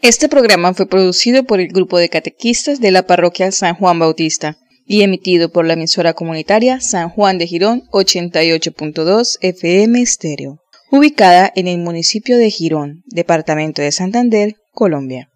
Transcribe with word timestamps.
Este 0.00 0.28
programa 0.28 0.74
fue 0.74 0.86
producido 0.86 1.42
por 1.42 1.58
el 1.58 1.68
grupo 1.68 1.98
de 1.98 2.08
catequistas 2.08 2.80
de 2.80 2.92
la 2.92 3.02
parroquia 3.02 3.50
San 3.50 3.74
Juan 3.74 3.98
Bautista 3.98 4.56
y 4.86 5.02
emitido 5.02 5.50
por 5.50 5.66
la 5.66 5.72
emisora 5.72 6.14
comunitaria 6.14 6.80
San 6.80 7.10
Juan 7.10 7.36
de 7.36 7.48
Girón 7.48 7.82
88.2 7.90 9.38
FM 9.40 10.00
Estéreo, 10.00 10.60
ubicada 10.92 11.52
en 11.56 11.66
el 11.66 11.78
municipio 11.78 12.38
de 12.38 12.48
Girón, 12.48 13.02
departamento 13.06 13.82
de 13.82 13.90
Santander, 13.90 14.54
Colombia. 14.72 15.30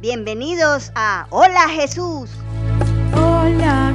Bienvenidos 0.00 0.90
a 0.96 1.28
Hola 1.30 1.68
Jesús. 1.68 2.30
Hola 3.14 3.94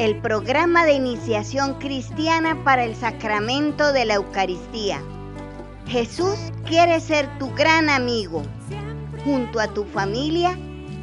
El 0.00 0.16
programa 0.16 0.84
de 0.86 0.94
iniciación 0.94 1.74
cristiana 1.74 2.64
para 2.64 2.84
el 2.84 2.96
sacramento 2.96 3.92
de 3.92 4.06
la 4.06 4.14
Eucaristía. 4.14 5.02
Jesús 5.86 6.38
quiere 6.64 7.00
ser 7.00 7.28
tu 7.38 7.54
gran 7.54 7.90
amigo. 7.90 8.42
Junto 9.26 9.60
a 9.60 9.68
tu 9.68 9.84
familia, 9.84 10.58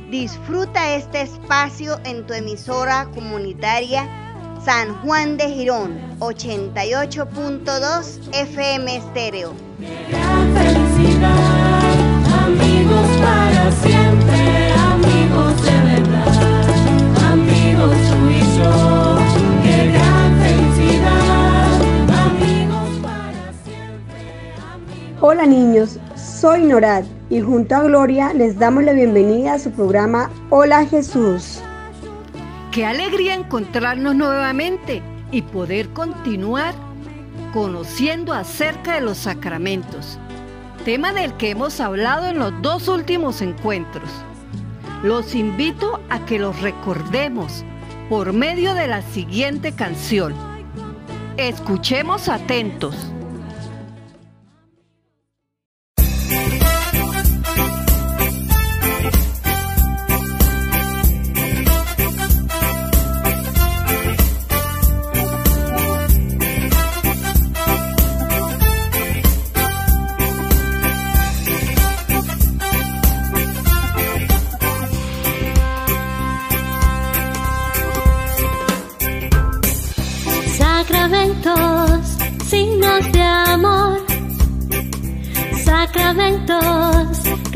disfruta 0.10 0.96
este 0.96 1.22
espacio 1.22 2.00
en 2.06 2.26
tu 2.26 2.34
emisora 2.34 3.08
comunitaria 3.14 4.10
San 4.66 4.96
Juan 5.04 5.38
de 5.38 5.48
Girón 5.48 6.02
88.2 6.18 8.34
FM 8.34 8.98
Estéreo. 8.98 9.54
Felicidad, 10.56 11.38
amigos 12.48 13.08
para 13.22 13.72
siempre, 13.74 14.17
soy 26.48 26.64
Norad 26.64 27.04
y 27.30 27.42
junto 27.42 27.76
a 27.76 27.84
Gloria 27.84 28.34
les 28.34 28.58
damos 28.58 28.82
la 28.86 28.94
bienvenida 28.94 29.56
a 29.56 29.60
su 29.60 29.70
programa 29.70 30.32
Hola 30.50 30.86
Jesús. 30.86 31.60
Qué 32.72 32.86
alegría 32.86 33.34
encontrarnos 33.34 34.16
nuevamente 34.16 35.02
y 35.30 35.42
poder 35.42 35.90
continuar 35.90 36.74
conociendo 37.52 38.32
acerca 38.32 38.96
de 38.96 39.02
los 39.02 39.18
sacramentos, 39.18 40.20
tema 40.86 41.12
del 41.12 41.34
que 41.34 41.50
hemos 41.50 41.82
hablado 41.82 42.28
en 42.28 42.40
los 42.40 42.54
dos 42.62 42.88
últimos 42.88 43.42
encuentros. 43.42 44.10
Los 45.04 45.36
invito 45.36 46.00
a 46.10 46.24
que 46.26 46.40
los 46.40 46.62
recordemos 46.62 47.66
por 48.08 48.32
medio 48.32 48.74
de 48.74 48.88
la 48.88 49.02
siguiente 49.02 49.74
canción. 49.74 50.34
Escuchemos 51.36 52.30
atentos. 52.30 52.96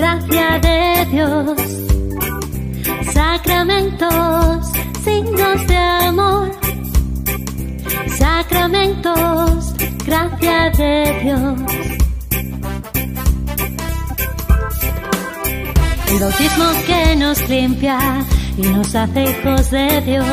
Gracia 0.01 0.59
de 0.59 1.05
Dios. 1.11 1.61
Sacramentos, 3.13 4.71
signos 5.03 5.67
de 5.67 5.77
amor. 5.77 6.51
Sacramentos, 8.17 9.75
gracia 10.03 10.71
de 10.71 11.19
Dios. 11.23 11.59
El 16.07 16.19
bautismo 16.19 16.65
que 16.87 17.15
nos 17.15 17.47
limpia 17.47 17.99
y 18.57 18.61
nos 18.63 18.95
hace 18.95 19.23
hijos 19.23 19.69
de 19.69 20.01
Dios. 20.01 20.27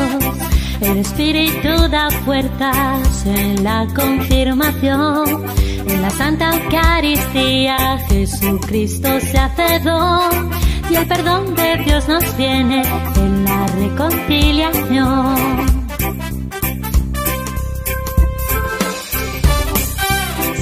El 0.81 0.97
Espíritu 0.97 1.87
da 1.91 2.09
fuerzas 2.25 3.23
en 3.27 3.63
la 3.63 3.85
confirmación. 3.95 5.58
En 5.89 6.03
la 6.03 6.09
Santa 6.11 6.51
Eucaristía 6.53 7.97
Jesucristo 8.07 9.09
se 9.19 9.37
hace 9.39 9.79
don 9.79 10.51
y 10.91 10.95
el 10.95 11.07
perdón 11.07 11.55
de 11.55 11.77
Dios 11.83 12.07
nos 12.07 12.37
viene 12.37 12.83
en 13.15 13.43
la 13.43 13.65
reconciliación. 13.67 15.35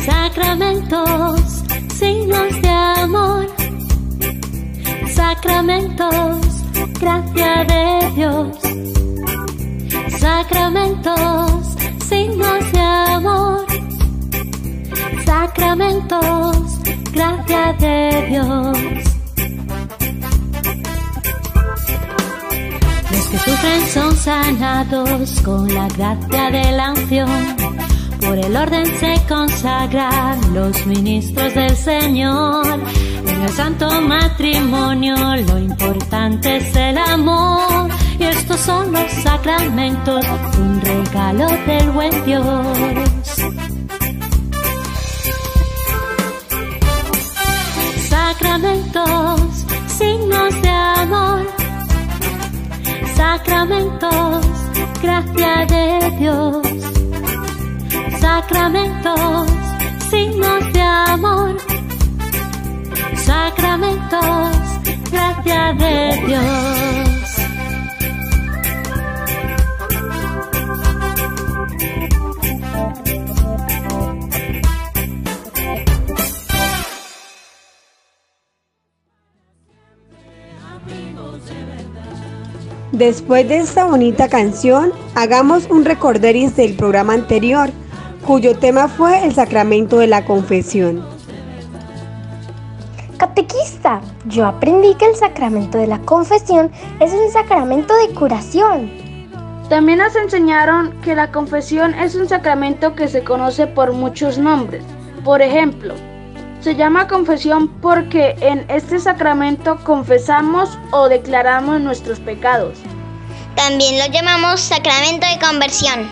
Sacramentos, 0.06 1.42
signos 1.94 2.62
de 2.62 2.70
amor. 2.70 3.48
Sacramentos, 5.14 6.38
gracia 7.02 7.66
de 7.66 8.12
Dios. 8.16 8.58
Sacramentos, 10.20 11.47
Sacramentos, 15.88 16.80
gracia 17.14 17.74
de 17.80 18.28
Dios. 18.28 18.78
Los 23.10 23.28
que 23.28 23.38
sufren 23.38 23.88
son 23.94 24.16
sanados 24.18 25.42
con 25.46 25.74
la 25.74 25.88
gracia 25.88 26.52
de 26.52 26.72
la 26.74 26.92
unción. 26.92 27.30
Por 28.20 28.38
el 28.38 28.58
orden 28.58 28.86
se 29.00 29.16
consagran 29.30 30.54
los 30.54 30.86
ministros 30.86 31.54
del 31.56 31.76
Señor. 31.78 32.66
En 33.26 33.42
el 33.44 33.50
santo 33.50 33.90
matrimonio 34.02 35.16
lo 35.16 35.58
importante 35.58 36.58
es 36.58 36.76
el 36.76 36.98
amor. 36.98 37.90
Y 38.20 38.24
estos 38.24 38.60
son 38.60 38.92
los 38.92 39.10
sacramentos, 39.24 40.26
un 40.60 40.82
regalo 40.82 41.48
del 41.66 41.92
buen 41.92 42.26
Dios. 42.26 43.17
Sacramentos, 53.18 54.46
gracia 55.02 55.66
de 55.66 56.12
Dios. 56.20 56.68
Sacramentos, 58.22 59.50
signos 60.12 60.72
de 60.72 60.82
amor. 60.82 61.58
Sacramentos, 63.16 64.22
gracia 65.12 65.74
de 65.74 66.28
Dios. 66.28 67.07
Después 82.98 83.48
de 83.48 83.58
esta 83.58 83.86
bonita 83.86 84.28
canción, 84.28 84.92
hagamos 85.14 85.68
un 85.70 85.86
recorderis 85.86 86.56
del 86.56 86.76
programa 86.76 87.14
anterior, 87.14 87.70
cuyo 88.26 88.58
tema 88.58 88.88
fue 88.88 89.24
el 89.24 89.36
sacramento 89.36 90.00
de 90.00 90.08
la 90.08 90.26
confesión. 90.26 91.06
Catequista, 93.18 94.02
yo 94.26 94.48
aprendí 94.48 94.96
que 94.96 95.06
el 95.06 95.16
sacramento 95.16 95.78
de 95.78 95.86
la 95.86 96.00
confesión 96.00 96.72
es 97.00 97.14
un 97.14 97.32
sacramento 97.32 97.94
de 97.98 98.16
curación. 98.16 98.90
También 99.70 100.00
nos 100.00 100.16
enseñaron 100.16 101.00
que 101.04 101.14
la 101.14 101.32
confesión 101.32 101.94
es 101.94 102.16
un 102.16 102.28
sacramento 102.28 102.96
que 102.96 103.08
se 103.08 103.24
conoce 103.24 103.68
por 103.68 103.94
muchos 103.94 104.40
nombres. 104.40 104.84
Por 105.24 105.44
ejemplo, 105.44 105.94
se 106.62 106.76
llama 106.76 107.08
confesión 107.08 107.68
porque 107.80 108.36
en 108.42 108.66
este 108.70 108.98
sacramento 108.98 109.78
confesamos 109.84 110.80
o 110.92 111.08
declaramos 111.08 111.80
nuestros 111.80 112.20
pecados. 112.20 112.80
También 113.58 113.98
lo 113.98 114.06
llamamos 114.14 114.62
sacramento 114.62 115.26
de 115.28 115.40
conversión, 115.46 116.08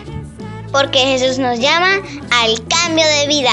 porque 0.72 0.98
Jesús 0.98 1.38
nos 1.38 1.60
llama 1.60 1.92
al 2.32 2.66
cambio 2.66 3.06
de 3.06 3.28
vida. 3.28 3.52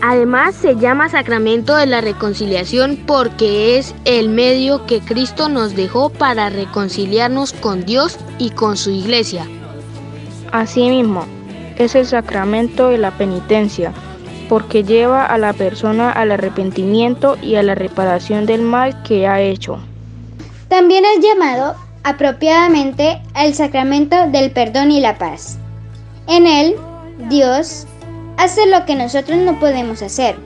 Además 0.00 0.54
se 0.54 0.76
llama 0.76 1.08
sacramento 1.08 1.74
de 1.74 1.86
la 1.86 2.00
reconciliación 2.00 3.02
porque 3.04 3.76
es 3.78 3.94
el 4.04 4.28
medio 4.28 4.86
que 4.86 5.00
Cristo 5.00 5.48
nos 5.48 5.74
dejó 5.74 6.08
para 6.08 6.50
reconciliarnos 6.50 7.52
con 7.52 7.84
Dios 7.84 8.16
y 8.38 8.50
con 8.50 8.76
su 8.76 8.90
iglesia. 8.90 9.44
Asimismo, 10.52 11.26
es 11.76 11.96
el 11.96 12.06
sacramento 12.06 12.88
de 12.90 12.98
la 12.98 13.10
penitencia, 13.10 13.92
porque 14.48 14.84
lleva 14.84 15.26
a 15.26 15.36
la 15.36 15.52
persona 15.52 16.12
al 16.12 16.30
arrepentimiento 16.30 17.36
y 17.42 17.56
a 17.56 17.64
la 17.64 17.74
reparación 17.74 18.46
del 18.46 18.62
mal 18.62 19.02
que 19.02 19.26
ha 19.26 19.40
hecho. 19.40 19.80
También 20.68 21.04
es 21.04 21.24
llamado 21.24 21.83
apropiadamente 22.04 23.20
el 23.34 23.54
sacramento 23.54 24.28
del 24.28 24.50
perdón 24.50 24.90
y 24.92 25.00
la 25.00 25.18
paz. 25.18 25.58
En 26.28 26.46
él, 26.46 26.76
Dios 27.28 27.86
hace 28.36 28.66
lo 28.66 28.84
que 28.84 28.94
nosotros 28.94 29.38
no 29.38 29.58
podemos 29.58 30.02
hacer, 30.02 30.36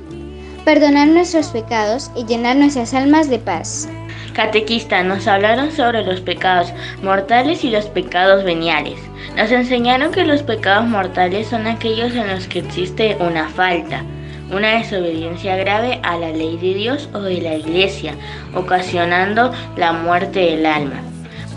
perdonar 0.65 1.09
nuestros 1.09 1.49
pecados 1.49 2.11
y 2.17 2.25
llenar 2.25 2.57
nuestras 2.57 2.95
almas 2.95 3.29
de 3.29 3.39
paz. 3.39 3.89
Catequista, 4.35 5.03
nos 5.03 5.27
hablaron 5.27 5.73
sobre 5.73 6.05
los 6.05 6.21
pecados 6.21 6.73
mortales 7.03 7.65
y 7.65 7.71
los 7.71 7.87
pecados 7.87 8.45
veniales. 8.45 8.95
Nos 9.37 9.51
enseñaron 9.51 10.13
que 10.13 10.25
los 10.25 10.45
pecados 10.45 10.87
mortales 10.87 11.49
son 11.49 11.67
aquellos 11.67 12.15
en 12.15 12.29
los 12.29 12.47
que 12.47 12.61
existe 12.61 13.17
una 13.19 13.49
falta, 13.49 14.05
una 14.53 14.79
desobediencia 14.79 15.57
grave 15.57 15.99
a 16.05 16.17
la 16.17 16.31
ley 16.31 16.57
de 16.57 16.75
Dios 16.75 17.09
o 17.13 17.21
de 17.21 17.41
la 17.41 17.55
iglesia, 17.55 18.15
ocasionando 18.55 19.53
la 19.77 19.93
muerte 19.93 20.39
del 20.39 20.67
alma, 20.67 21.03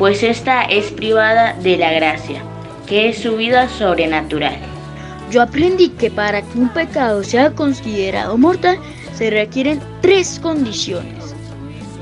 pues 0.01 0.23
esta 0.23 0.63
es 0.63 0.89
privada 0.89 1.53
de 1.61 1.77
la 1.77 1.91
gracia, 1.91 2.41
que 2.87 3.09
es 3.09 3.19
su 3.19 3.37
vida 3.37 3.69
sobrenatural. 3.69 4.57
Yo 5.29 5.43
aprendí 5.43 5.89
que 5.89 6.09
para 6.09 6.41
que 6.41 6.57
un 6.57 6.69
pecado 6.69 7.23
sea 7.23 7.51
considerado 7.51 8.35
mortal 8.35 8.79
se 9.13 9.29
requieren 9.29 9.79
tres 10.01 10.39
condiciones. 10.39 11.35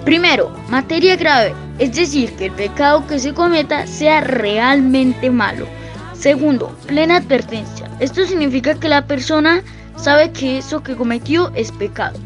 Primero, 0.06 0.50
materia 0.70 1.18
grave, 1.18 1.54
es 1.78 1.94
decir, 1.94 2.32
que 2.38 2.46
el 2.46 2.54
pecado 2.54 3.06
que 3.06 3.20
se 3.20 3.34
cometa 3.34 3.86
sea 3.86 4.22
realmente 4.22 5.30
malo. 5.30 5.68
Segundo, 6.14 6.74
plena 6.88 7.18
advertencia. 7.18 7.92
Esto 8.00 8.26
significa 8.26 8.76
que 8.76 8.88
la 8.88 9.08
persona 9.08 9.62
sabe 9.98 10.32
que 10.32 10.60
eso 10.60 10.82
que 10.82 10.96
cometió 10.96 11.52
es 11.54 11.70
pecado. 11.74 12.18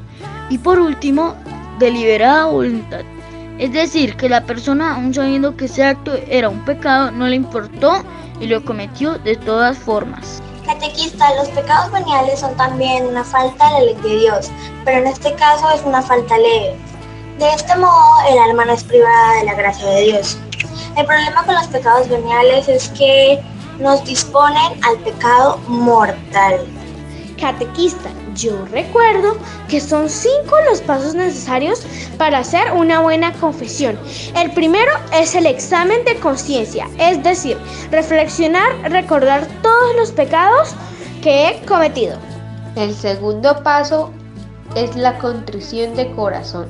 Y 0.51 0.59
por 0.59 0.79
último, 0.79 1.35
deliberada 1.79 2.45
voluntad. 2.45 3.01
Es 3.63 3.71
decir, 3.71 4.17
que 4.17 4.27
la 4.27 4.41
persona, 4.41 4.95
aun 4.95 5.13
sabiendo 5.13 5.55
que 5.55 5.65
ese 5.65 5.85
acto 5.85 6.15
era 6.27 6.49
un 6.49 6.65
pecado, 6.65 7.11
no 7.11 7.29
le 7.29 7.37
importó 7.37 8.03
y 8.41 8.47
lo 8.47 8.61
cometió 8.65 9.17
de 9.19 9.37
todas 9.37 9.77
formas. 9.77 10.43
Catequista, 10.65 11.33
los 11.35 11.47
pecados 11.47 11.89
veniales 11.93 12.41
son 12.41 12.53
también 12.57 13.05
una 13.05 13.23
falta 13.23 13.65
a 13.65 13.71
la 13.71 13.79
ley 13.79 13.95
de 14.03 14.17
Dios, 14.17 14.51
pero 14.83 14.97
en 14.97 15.07
este 15.07 15.33
caso 15.35 15.71
es 15.71 15.81
una 15.85 16.01
falta 16.01 16.37
leve. 16.37 16.75
De 17.39 17.53
este 17.53 17.73
modo, 17.77 18.03
el 18.29 18.37
alma 18.37 18.65
no 18.65 18.73
es 18.73 18.83
privada 18.83 19.35
de 19.39 19.45
la 19.45 19.53
gracia 19.53 19.89
de 19.91 20.01
Dios. 20.01 20.37
El 20.97 21.05
problema 21.05 21.45
con 21.45 21.55
los 21.55 21.67
pecados 21.67 22.09
veniales 22.09 22.67
es 22.67 22.89
que 22.89 23.41
nos 23.79 24.03
disponen 24.03 24.73
al 24.83 24.97
pecado 25.05 25.57
mortal. 25.69 26.65
Catequista, 27.39 28.09
yo 28.35 28.65
recuerdo 28.71 29.37
que 29.67 29.79
son 29.79 30.09
cinco 30.09 30.55
los 30.69 30.81
pasos 30.81 31.15
necesarios 31.15 31.85
para 32.17 32.39
hacer 32.39 32.71
una 32.73 33.01
buena 33.01 33.33
confesión. 33.33 33.99
El 34.35 34.51
primero 34.51 34.91
es 35.13 35.35
el 35.35 35.45
examen 35.45 36.03
de 36.05 36.15
conciencia, 36.19 36.87
es 36.99 37.23
decir, 37.23 37.57
reflexionar, 37.91 38.71
recordar 38.91 39.47
todos 39.61 39.95
los 39.95 40.11
pecados 40.11 40.75
que 41.21 41.49
he 41.49 41.65
cometido. 41.65 42.17
El 42.75 42.93
segundo 42.95 43.61
paso 43.63 44.11
es 44.75 44.95
la 44.95 45.17
contrición 45.19 45.95
de 45.95 46.11
corazón. 46.11 46.67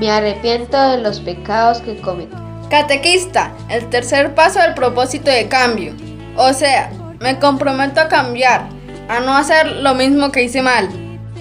Me 0.00 0.10
arrepiento 0.10 0.80
de 0.90 0.98
los 0.98 1.20
pecados 1.20 1.80
que 1.80 2.00
cometí. 2.00 2.36
Catequista, 2.70 3.52
el 3.70 3.88
tercer 3.88 4.34
paso 4.34 4.58
es 4.58 4.66
el 4.66 4.74
propósito 4.74 5.30
de 5.30 5.48
cambio. 5.48 5.94
O 6.36 6.52
sea, 6.52 6.90
me 7.20 7.38
comprometo 7.38 8.00
a 8.00 8.08
cambiar, 8.08 8.68
a 9.08 9.20
no 9.20 9.32
hacer 9.32 9.66
lo 9.76 9.94
mismo 9.94 10.30
que 10.30 10.44
hice 10.44 10.62
mal. 10.62 10.88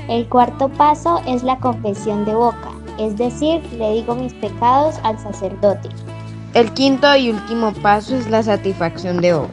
El 0.08 0.28
cuarto 0.28 0.70
paso 0.70 1.22
es 1.28 1.44
la 1.44 1.58
confesión 1.58 2.24
de 2.26 2.34
boca, 2.34 2.72
es 2.98 3.18
decir, 3.18 3.62
le 3.78 3.94
digo 3.94 4.16
mis 4.16 4.34
pecados 4.34 4.96
al 5.04 5.20
sacerdote. 5.20 5.90
El 6.54 6.72
quinto 6.74 7.14
y 7.16 7.30
último 7.30 7.74
paso 7.74 8.16
es 8.16 8.30
la 8.30 8.42
satisfacción 8.42 9.22
de 9.22 9.34
obra. 9.34 9.52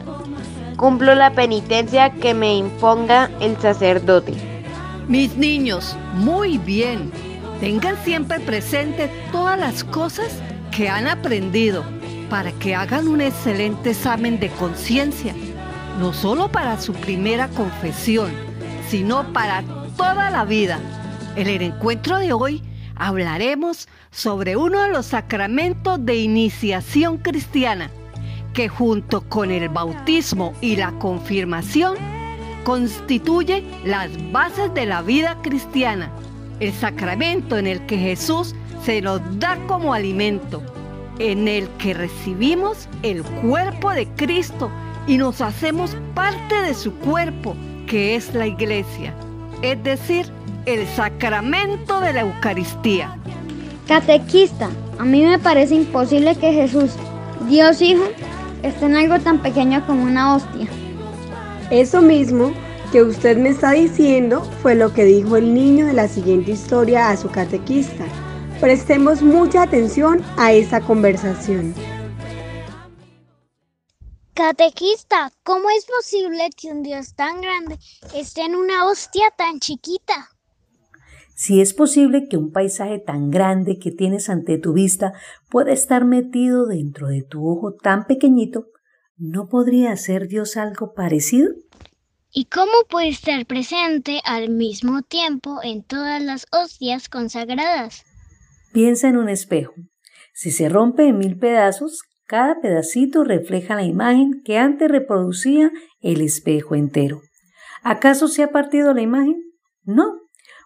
Cumplo 0.76 1.14
la 1.14 1.32
penitencia 1.32 2.10
que 2.10 2.34
me 2.34 2.56
imponga 2.56 3.30
el 3.40 3.56
sacerdote. 3.60 4.32
Mis 5.08 5.36
niños, 5.36 5.96
muy 6.14 6.58
bien. 6.58 7.10
Tengan 7.60 7.96
siempre 8.04 8.40
presente 8.40 9.10
todas 9.32 9.58
las 9.58 9.84
cosas 9.84 10.28
que 10.74 10.88
han 10.88 11.06
aprendido 11.06 11.84
para 12.30 12.52
que 12.52 12.74
hagan 12.74 13.08
un 13.08 13.20
excelente 13.20 13.90
examen 13.90 14.40
de 14.40 14.48
conciencia, 14.50 15.34
no 15.98 16.12
solo 16.12 16.48
para 16.48 16.80
su 16.80 16.92
primera 16.92 17.48
confesión, 17.48 18.32
sino 18.88 19.32
para 19.32 19.62
toda 19.96 20.30
la 20.30 20.44
vida. 20.44 20.80
En 21.36 21.46
el 21.48 21.62
encuentro 21.62 22.18
de 22.18 22.32
hoy 22.32 22.62
hablaremos 22.96 23.88
sobre 24.10 24.56
uno 24.56 24.82
de 24.82 24.88
los 24.88 25.06
sacramentos 25.06 26.04
de 26.04 26.16
iniciación 26.16 27.18
cristiana, 27.18 27.90
que 28.52 28.68
junto 28.68 29.22
con 29.28 29.50
el 29.50 29.68
bautismo 29.68 30.52
y 30.60 30.76
la 30.76 30.92
confirmación 30.92 31.96
constituye 32.64 33.64
las 33.84 34.10
bases 34.32 34.72
de 34.74 34.86
la 34.86 35.02
vida 35.02 35.38
cristiana, 35.42 36.10
el 36.60 36.72
sacramento 36.72 37.58
en 37.58 37.66
el 37.66 37.84
que 37.86 37.98
Jesús 37.98 38.54
se 38.84 39.00
nos 39.00 39.20
da 39.38 39.58
como 39.66 39.92
alimento, 39.92 40.62
en 41.18 41.46
el 41.46 41.68
que 41.78 41.94
recibimos 41.94 42.88
el 43.02 43.22
cuerpo 43.22 43.90
de 43.90 44.06
Cristo 44.08 44.70
y 45.06 45.18
nos 45.18 45.40
hacemos 45.40 45.96
parte 46.14 46.54
de 46.62 46.74
su 46.74 46.92
cuerpo, 46.94 47.54
que 47.86 48.16
es 48.16 48.34
la 48.34 48.46
iglesia 48.46 49.14
es 49.64 49.82
decir, 49.82 50.26
el 50.66 50.86
sacramento 50.88 52.00
de 52.00 52.12
la 52.12 52.20
Eucaristía. 52.20 53.16
Catequista, 53.88 54.68
a 54.98 55.04
mí 55.04 55.22
me 55.22 55.38
parece 55.38 55.74
imposible 55.74 56.36
que 56.36 56.52
Jesús, 56.52 56.90
Dios 57.48 57.80
Hijo, 57.80 58.04
esté 58.62 58.84
en 58.84 58.96
algo 58.96 59.18
tan 59.20 59.38
pequeño 59.38 59.84
como 59.86 60.02
una 60.04 60.34
hostia. 60.34 60.68
Eso 61.70 62.02
mismo 62.02 62.52
que 62.92 63.02
usted 63.02 63.38
me 63.38 63.48
está 63.48 63.72
diciendo 63.72 64.42
fue 64.62 64.74
lo 64.74 64.92
que 64.92 65.04
dijo 65.04 65.36
el 65.36 65.54
niño 65.54 65.86
de 65.86 65.94
la 65.94 66.08
siguiente 66.08 66.52
historia 66.52 67.08
a 67.08 67.16
su 67.16 67.30
catequista. 67.30 68.04
Prestemos 68.60 69.22
mucha 69.22 69.62
atención 69.62 70.22
a 70.36 70.52
esa 70.52 70.80
conversación. 70.80 71.74
Catequista, 74.34 75.30
¿cómo 75.44 75.70
es 75.70 75.86
posible 75.86 76.50
que 76.60 76.72
un 76.72 76.82
Dios 76.82 77.14
tan 77.14 77.40
grande 77.40 77.78
esté 78.16 78.40
en 78.40 78.56
una 78.56 78.84
hostia 78.86 79.30
tan 79.38 79.60
chiquita? 79.60 80.30
Si 81.36 81.60
es 81.60 81.72
posible 81.72 82.26
que 82.28 82.36
un 82.36 82.50
paisaje 82.50 82.98
tan 82.98 83.30
grande 83.30 83.78
que 83.78 83.92
tienes 83.92 84.28
ante 84.28 84.58
tu 84.58 84.72
vista 84.72 85.12
pueda 85.50 85.72
estar 85.72 86.04
metido 86.04 86.66
dentro 86.66 87.06
de 87.06 87.22
tu 87.22 87.48
ojo 87.48 87.74
tan 87.74 88.08
pequeñito, 88.08 88.66
¿no 89.16 89.48
podría 89.48 89.96
ser 89.96 90.26
Dios 90.26 90.56
algo 90.56 90.94
parecido? 90.94 91.50
¿Y 92.32 92.46
cómo 92.46 92.72
puede 92.90 93.10
estar 93.10 93.46
presente 93.46 94.20
al 94.24 94.50
mismo 94.50 95.02
tiempo 95.02 95.60
en 95.62 95.84
todas 95.84 96.20
las 96.20 96.46
hostias 96.50 97.08
consagradas? 97.08 98.02
Piensa 98.72 99.08
en 99.08 99.16
un 99.16 99.28
espejo. 99.28 99.74
Si 100.32 100.50
se 100.50 100.68
rompe 100.68 101.06
en 101.06 101.18
mil 101.18 101.38
pedazos, 101.38 102.02
cada 102.26 102.60
pedacito 102.60 103.24
refleja 103.24 103.74
la 103.74 103.84
imagen 103.84 104.42
que 104.44 104.58
antes 104.58 104.90
reproducía 104.90 105.70
el 106.00 106.20
espejo 106.20 106.74
entero. 106.74 107.20
¿Acaso 107.82 108.28
se 108.28 108.42
ha 108.42 108.50
partido 108.50 108.94
la 108.94 109.02
imagen? 109.02 109.42
No, 109.82 110.20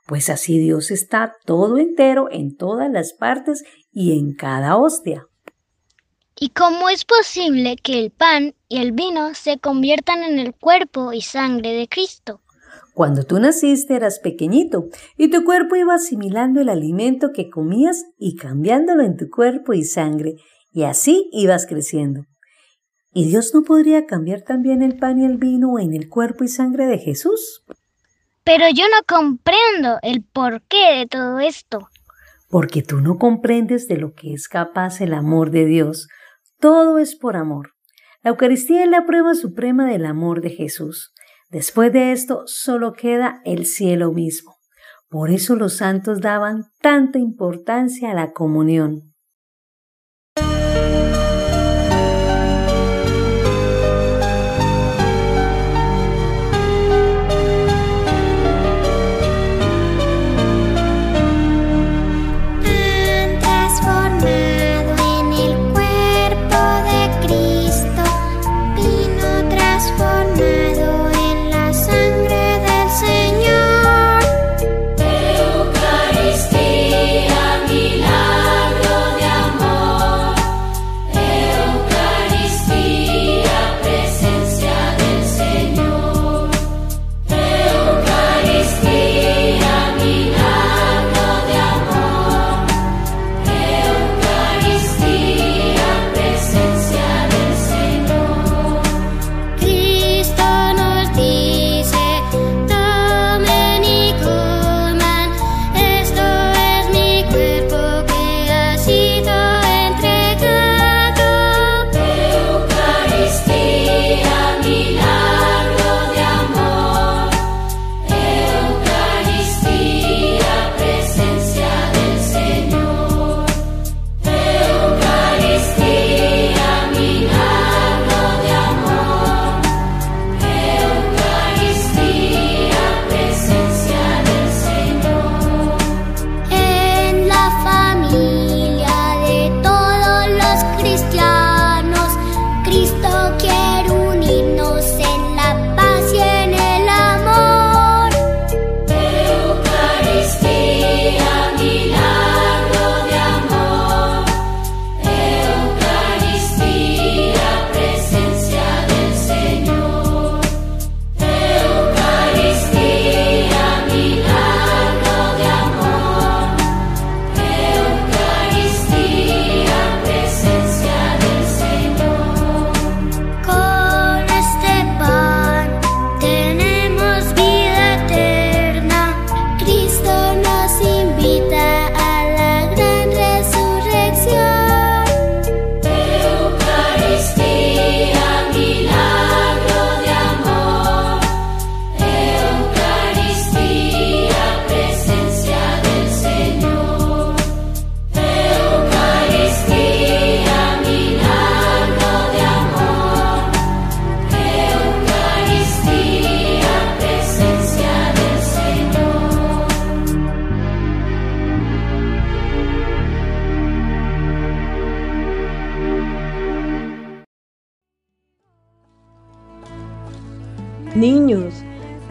pues 0.06 0.30
así 0.30 0.58
Dios 0.58 0.90
está 0.90 1.34
todo 1.44 1.78
entero 1.78 2.28
en 2.30 2.56
todas 2.56 2.90
las 2.90 3.12
partes 3.12 3.64
y 3.92 4.18
en 4.18 4.34
cada 4.34 4.76
hostia. 4.76 5.26
¿Y 6.40 6.50
cómo 6.50 6.88
es 6.88 7.04
posible 7.04 7.76
que 7.82 7.98
el 7.98 8.12
pan 8.12 8.54
y 8.68 8.78
el 8.78 8.92
vino 8.92 9.34
se 9.34 9.58
conviertan 9.58 10.22
en 10.22 10.38
el 10.38 10.54
cuerpo 10.54 11.12
y 11.12 11.20
sangre 11.20 11.72
de 11.72 11.88
Cristo? 11.88 12.40
Cuando 12.94 13.24
tú 13.24 13.38
naciste 13.40 13.96
eras 13.96 14.20
pequeñito 14.20 14.88
y 15.16 15.30
tu 15.30 15.44
cuerpo 15.44 15.74
iba 15.74 15.94
asimilando 15.94 16.60
el 16.60 16.68
alimento 16.68 17.32
que 17.32 17.50
comías 17.50 18.04
y 18.18 18.36
cambiándolo 18.36 19.02
en 19.02 19.16
tu 19.16 19.28
cuerpo 19.30 19.72
y 19.72 19.84
sangre 19.84 20.36
y 20.78 20.84
así 20.84 21.28
ibas 21.32 21.66
creciendo. 21.66 22.22
¿Y 23.12 23.28
Dios 23.28 23.52
no 23.52 23.62
podría 23.62 24.06
cambiar 24.06 24.42
también 24.42 24.80
el 24.80 24.96
pan 24.96 25.18
y 25.18 25.24
el 25.24 25.36
vino 25.36 25.80
en 25.80 25.92
el 25.92 26.08
cuerpo 26.08 26.44
y 26.44 26.48
sangre 26.48 26.86
de 26.86 26.98
Jesús? 26.98 27.64
Pero 28.44 28.64
yo 28.72 28.84
no 28.84 29.02
comprendo 29.04 29.98
el 30.02 30.22
porqué 30.22 30.98
de 30.98 31.06
todo 31.08 31.40
esto. 31.40 31.88
Porque 32.48 32.82
tú 32.82 33.00
no 33.00 33.18
comprendes 33.18 33.88
de 33.88 33.96
lo 33.96 34.14
que 34.14 34.32
es 34.32 34.46
capaz 34.46 35.00
el 35.00 35.14
amor 35.14 35.50
de 35.50 35.64
Dios. 35.64 36.06
Todo 36.60 36.98
es 36.98 37.16
por 37.16 37.34
amor. 37.34 37.72
La 38.22 38.30
Eucaristía 38.30 38.84
es 38.84 38.88
la 38.88 39.04
prueba 39.04 39.34
suprema 39.34 39.90
del 39.90 40.06
amor 40.06 40.42
de 40.42 40.50
Jesús. 40.50 41.12
Después 41.50 41.92
de 41.92 42.12
esto 42.12 42.44
solo 42.46 42.92
queda 42.92 43.40
el 43.44 43.66
cielo 43.66 44.12
mismo. 44.12 44.54
Por 45.08 45.30
eso 45.30 45.56
los 45.56 45.78
santos 45.78 46.20
daban 46.20 46.66
tanta 46.80 47.18
importancia 47.18 48.12
a 48.12 48.14
la 48.14 48.30
comunión. 48.30 49.07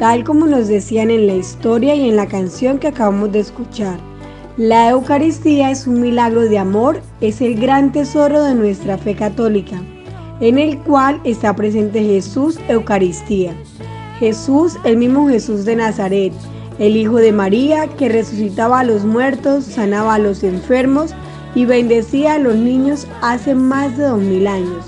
Tal 0.07 0.23
como 0.23 0.47
nos 0.47 0.69
decían 0.69 1.11
en 1.11 1.27
la 1.27 1.33
historia 1.33 1.93
y 1.93 2.07
en 2.07 2.15
la 2.15 2.27
canción 2.27 2.79
que 2.79 2.87
acabamos 2.87 3.29
de 3.33 3.41
escuchar, 3.41 3.99
la 4.55 4.91
Eucaristía 4.91 5.69
es 5.69 5.85
un 5.85 5.99
milagro 5.99 6.43
de 6.43 6.57
amor, 6.57 7.01
es 7.19 7.41
el 7.41 7.59
gran 7.59 7.91
tesoro 7.91 8.41
de 8.41 8.55
nuestra 8.55 8.97
fe 8.97 9.15
católica, 9.15 9.81
en 10.39 10.59
el 10.59 10.77
cual 10.77 11.19
está 11.25 11.53
presente 11.57 12.01
Jesús 12.01 12.57
Eucaristía. 12.69 13.53
Jesús, 14.17 14.77
el 14.85 14.95
mismo 14.95 15.27
Jesús 15.27 15.65
de 15.65 15.75
Nazaret, 15.75 16.31
el 16.79 16.95
Hijo 16.95 17.17
de 17.17 17.33
María, 17.33 17.87
que 17.87 18.07
resucitaba 18.07 18.79
a 18.79 18.85
los 18.85 19.03
muertos, 19.03 19.65
sanaba 19.65 20.15
a 20.15 20.19
los 20.19 20.41
enfermos 20.41 21.13
y 21.53 21.65
bendecía 21.65 22.35
a 22.35 22.39
los 22.39 22.55
niños 22.55 23.07
hace 23.21 23.55
más 23.55 23.97
de 23.97 24.05
dos 24.05 24.21
mil 24.21 24.47
años. 24.47 24.85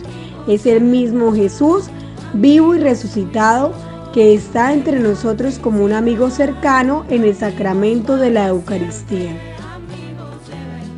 Es 0.48 0.66
el 0.66 0.80
mismo 0.80 1.34
Jesús, 1.34 1.90
vivo 2.36 2.74
y 2.74 2.80
resucitado, 2.80 3.74
que 4.14 4.34
está 4.34 4.74
entre 4.74 5.00
nosotros 5.00 5.60
como 5.60 5.84
un 5.84 5.94
amigo 5.94 6.30
cercano 6.30 7.06
en 7.10 7.24
el 7.24 7.36
sacramento 7.36 8.18
de 8.18 8.32
la 8.32 8.48
Eucaristía. 8.48 9.32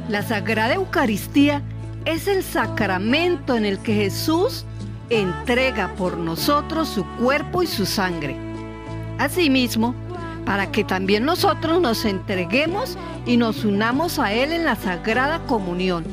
La 0.08 0.24
Sagrada 0.24 0.76
Eucaristía 0.76 1.62
es 2.06 2.28
el 2.28 2.44
sacramento 2.44 3.56
en 3.56 3.66
el 3.66 3.80
que 3.80 3.94
Jesús 3.94 4.66
entrega 5.10 5.94
por 5.96 6.18
nosotros 6.18 6.88
su 6.88 7.06
cuerpo 7.18 7.64
y 7.64 7.68
su 7.68 7.86
sangre. 7.86 8.36
Asimismo, 9.20 9.94
para 10.46 10.72
que 10.72 10.84
también 10.84 11.26
nosotros 11.26 11.82
nos 11.82 12.06
entreguemos 12.06 12.98
y 13.26 13.38
nos 13.38 13.64
unamos 13.66 14.20
a 14.20 14.34
Él 14.34 14.52
en 14.54 14.66
la 14.66 14.76
Sagrada 14.76 15.40
Comunión. 15.46 16.06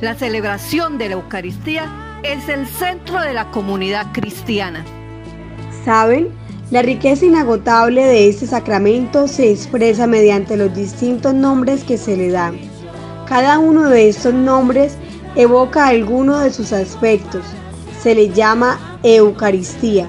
La 0.00 0.14
celebración 0.14 0.98
de 0.98 1.08
la 1.08 1.14
Eucaristía 1.14 2.20
es 2.22 2.48
el 2.48 2.66
centro 2.66 3.20
de 3.20 3.32
la 3.32 3.50
comunidad 3.50 4.12
cristiana. 4.12 4.84
¿Saben? 5.84 6.28
La 6.70 6.82
riqueza 6.82 7.26
inagotable 7.26 8.04
de 8.04 8.28
este 8.28 8.46
sacramento 8.46 9.28
se 9.28 9.50
expresa 9.50 10.06
mediante 10.06 10.56
los 10.56 10.74
distintos 10.74 11.34
nombres 11.34 11.84
que 11.84 11.98
se 11.98 12.16
le 12.16 12.30
dan. 12.30 12.56
Cada 13.28 13.58
uno 13.58 13.88
de 13.88 14.08
estos 14.08 14.34
nombres 14.34 14.96
evoca 15.36 15.86
alguno 15.86 16.38
de 16.38 16.52
sus 16.52 16.72
aspectos. 16.72 17.42
Se 18.02 18.14
le 18.14 18.30
llama 18.30 18.98
Eucaristía 19.02 20.08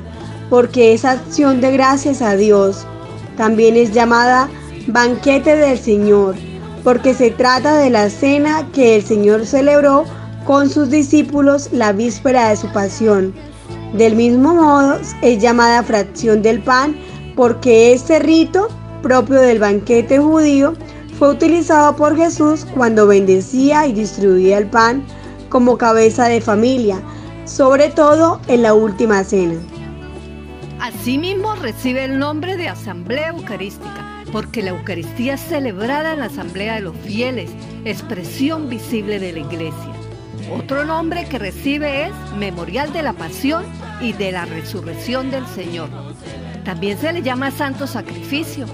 porque 0.50 0.94
es 0.94 1.06
acción 1.06 1.60
de 1.60 1.72
gracias 1.72 2.22
a 2.22 2.36
Dios 2.36 2.86
también 3.38 3.76
es 3.76 3.92
llamada 3.92 4.50
banquete 4.88 5.56
del 5.56 5.78
Señor, 5.78 6.36
porque 6.84 7.14
se 7.14 7.32
trata 7.32 7.78
de 7.78 7.90
la 7.90 8.10
cena 8.10 8.68
que 8.74 8.96
el 8.96 9.04
Señor 9.04 9.46
celebró 9.46 10.06
con 10.46 10.70
sus 10.70 10.90
discípulos 10.90 11.70
la 11.72 11.92
víspera 11.92 12.50
de 12.50 12.56
su 12.56 12.72
pasión. 12.72 13.34
Del 13.94 14.16
mismo 14.16 14.54
modo 14.54 15.00
es 15.22 15.40
llamada 15.40 15.84
fracción 15.84 16.42
del 16.42 16.62
pan, 16.62 16.96
porque 17.36 17.94
este 17.94 18.20
rito, 18.20 18.68
propio 19.02 19.40
del 19.40 19.60
banquete 19.60 20.20
judío, 20.20 20.74
fue 21.18 21.30
utilizado 21.30 21.96
por 21.96 22.18
Jesús 22.18 22.66
cuando 22.76 23.08
bendecía 23.08 23.88
y 23.88 23.94
distribuía 23.94 24.58
el 24.58 24.68
pan 24.68 25.04
como 25.50 25.78
cabeza 25.78 26.28
de 26.28 26.42
familia, 26.42 27.02
sobre 27.46 27.90
todo 27.90 28.42
en 28.48 28.64
la 28.64 28.74
última 28.74 29.24
cena. 29.24 29.56
Asimismo 30.82 31.56
recibe 31.56 32.04
el 32.04 32.20
nombre 32.20 32.58
de 32.58 32.68
Asamblea 32.68 33.30
Eucarística, 33.30 34.24
porque 34.32 34.62
la 34.62 34.72
Eucaristía 34.72 35.36
es 35.36 35.42
celebrada 35.42 36.14
en 36.14 36.20
la 36.20 36.26
Asamblea 36.26 36.76
de 36.76 36.82
los 36.82 36.98
Fieles, 36.98 37.50
expresión 37.86 38.70
visible 38.70 39.20
de 39.20 39.32
la 39.32 39.40
Iglesia. 39.40 39.95
Otro 40.52 40.86
nombre 40.86 41.26
que 41.26 41.40
recibe 41.40 42.06
es 42.06 42.14
Memorial 42.38 42.94
de 42.94 43.04
la 43.04 43.14
Pasión 43.14 43.66
y 44.02 44.14
de 44.14 44.32
la 44.32 44.46
Resurrección 44.46 45.32
del 45.32 45.46
Señor. 45.48 45.90
También 46.64 46.98
se 46.98 47.14
le 47.14 47.22
llama 47.22 47.52
Santo 47.52 47.88
Sacrificio, 47.88 48.66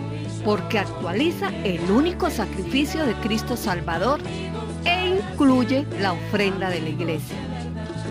porque 0.44 0.80
actualiza 0.80 1.50
el 1.64 1.82
único 1.92 2.30
sacrificio 2.30 3.06
de 3.06 3.14
Cristo 3.16 3.56
Salvador 3.56 4.20
e 4.86 5.10
incluye 5.10 5.86
la 6.00 6.14
ofrenda 6.14 6.70
de 6.70 6.82
la 6.82 6.90
Iglesia. 6.90 7.38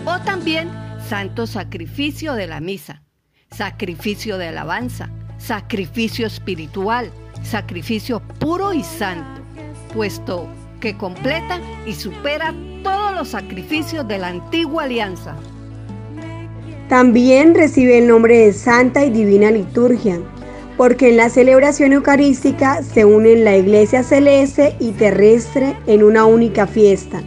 O 0.05 0.19
también 0.19 0.69
Santo 1.07 1.45
Sacrificio 1.47 2.33
de 2.33 2.47
la 2.47 2.59
Misa 2.59 3.03
sacrificio 3.51 4.37
de 4.37 4.47
alabanza, 4.47 5.09
sacrificio 5.37 6.25
espiritual, 6.25 7.11
sacrificio 7.43 8.21
puro 8.39 8.73
y 8.73 8.83
santo, 8.83 9.41
puesto 9.93 10.47
que 10.79 10.97
completa 10.97 11.59
y 11.85 11.93
supera 11.93 12.53
todos 12.83 13.13
los 13.15 13.29
sacrificios 13.29 14.07
de 14.07 14.17
la 14.17 14.27
antigua 14.27 14.83
alianza. 14.83 15.35
También 16.89 17.55
recibe 17.55 17.99
el 17.99 18.07
nombre 18.07 18.37
de 18.37 18.53
Santa 18.53 19.05
y 19.05 19.09
Divina 19.09 19.51
Liturgia, 19.51 20.19
porque 20.77 21.09
en 21.09 21.17
la 21.17 21.29
celebración 21.29 21.93
eucarística 21.93 22.83
se 22.83 23.05
unen 23.05 23.45
la 23.45 23.55
iglesia 23.55 24.03
celeste 24.03 24.75
y 24.79 24.91
terrestre 24.91 25.77
en 25.87 26.03
una 26.03 26.25
única 26.25 26.67
fiesta, 26.67 27.21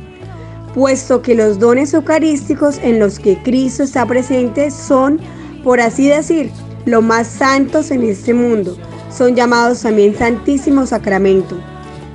puesto 0.75 1.23
que 1.23 1.35
los 1.35 1.59
dones 1.59 1.95
eucarísticos 1.95 2.79
en 2.79 2.99
los 2.99 3.19
que 3.19 3.37
Cristo 3.43 3.83
está 3.85 4.05
presente 4.05 4.71
son 4.71 5.21
por 5.65 5.81
así 5.81 6.09
decir, 6.09 6.51
los 6.85 7.03
más 7.03 7.27
santos 7.27 7.91
en 7.91 8.03
este 8.03 8.35
mundo. 8.35 8.77
Son 9.11 9.35
llamados 9.35 9.81
también 9.81 10.15
Santísimo 10.15 10.87
Sacramento. 10.87 11.57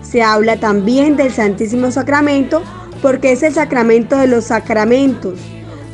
Se 0.04 0.22
habla 0.22 0.60
también 0.60 1.18
del 1.18 1.32
Santísimo 1.32 1.90
Sacramento 1.90 2.62
porque 3.02 3.32
es 3.32 3.44
el 3.44 3.54
sacramento 3.54 4.18
de 4.18 4.28
los 4.28 4.46
sacramentos. 4.46 5.40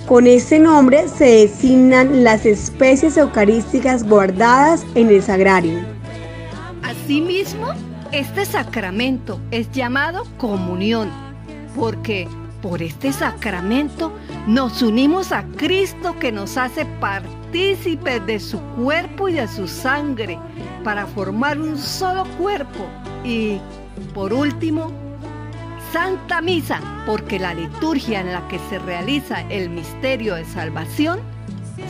Con 0.08 0.28
este 0.28 0.60
nombre 0.60 1.08
se 1.08 1.26
designan 1.26 2.24
las 2.24 2.46
especies 2.46 3.18
eucarísticas 3.18 4.04
guardadas 4.04 4.86
en 4.96 5.10
el 5.10 5.24
sagrario. 5.24 5.80
Asimismo, 6.84 7.74
este 8.12 8.46
sacramento 8.46 9.40
es 9.52 9.72
llamado 9.72 10.24
comunión 10.38 11.10
porque 11.76 12.28
por 12.62 12.82
este 12.82 13.12
sacramento 13.12 14.12
nos 14.48 14.82
unimos 14.82 15.32
a 15.32 15.44
Cristo 15.56 16.16
que 16.20 16.32
nos 16.32 16.58
hace 16.58 16.86
partícipes 17.00 18.26
de 18.26 18.40
su 18.40 18.60
cuerpo 18.76 19.30
y 19.30 19.34
de 19.34 19.48
su 19.48 19.68
sangre 19.68 20.40
para 20.84 21.06
formar 21.06 21.60
un 21.60 21.78
solo 21.78 22.26
cuerpo. 22.38 22.88
Y 23.24 23.60
por 24.14 24.34
último, 24.34 24.92
Santa 25.92 26.42
Misa, 26.42 26.82
porque 27.06 27.40
la 27.40 27.54
liturgia 27.54 28.22
en 28.22 28.32
la 28.32 28.48
que 28.48 28.60
se 28.70 28.80
realiza 28.80 29.42
el 29.50 29.70
misterio 29.70 30.36
de 30.36 30.46
salvación 30.46 31.20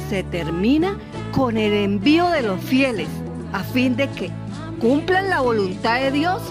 se 0.10 0.24
termina 0.24 0.98
con 1.32 1.58
el 1.58 1.74
envío 1.74 2.30
de 2.30 2.42
los 2.42 2.62
fieles 2.62 3.08
a 3.54 3.64
fin 3.64 3.96
de 3.96 4.10
que 4.10 4.32
cumplan 4.80 5.30
la 5.30 5.42
voluntad 5.42 6.00
de 6.00 6.12
Dios 6.12 6.42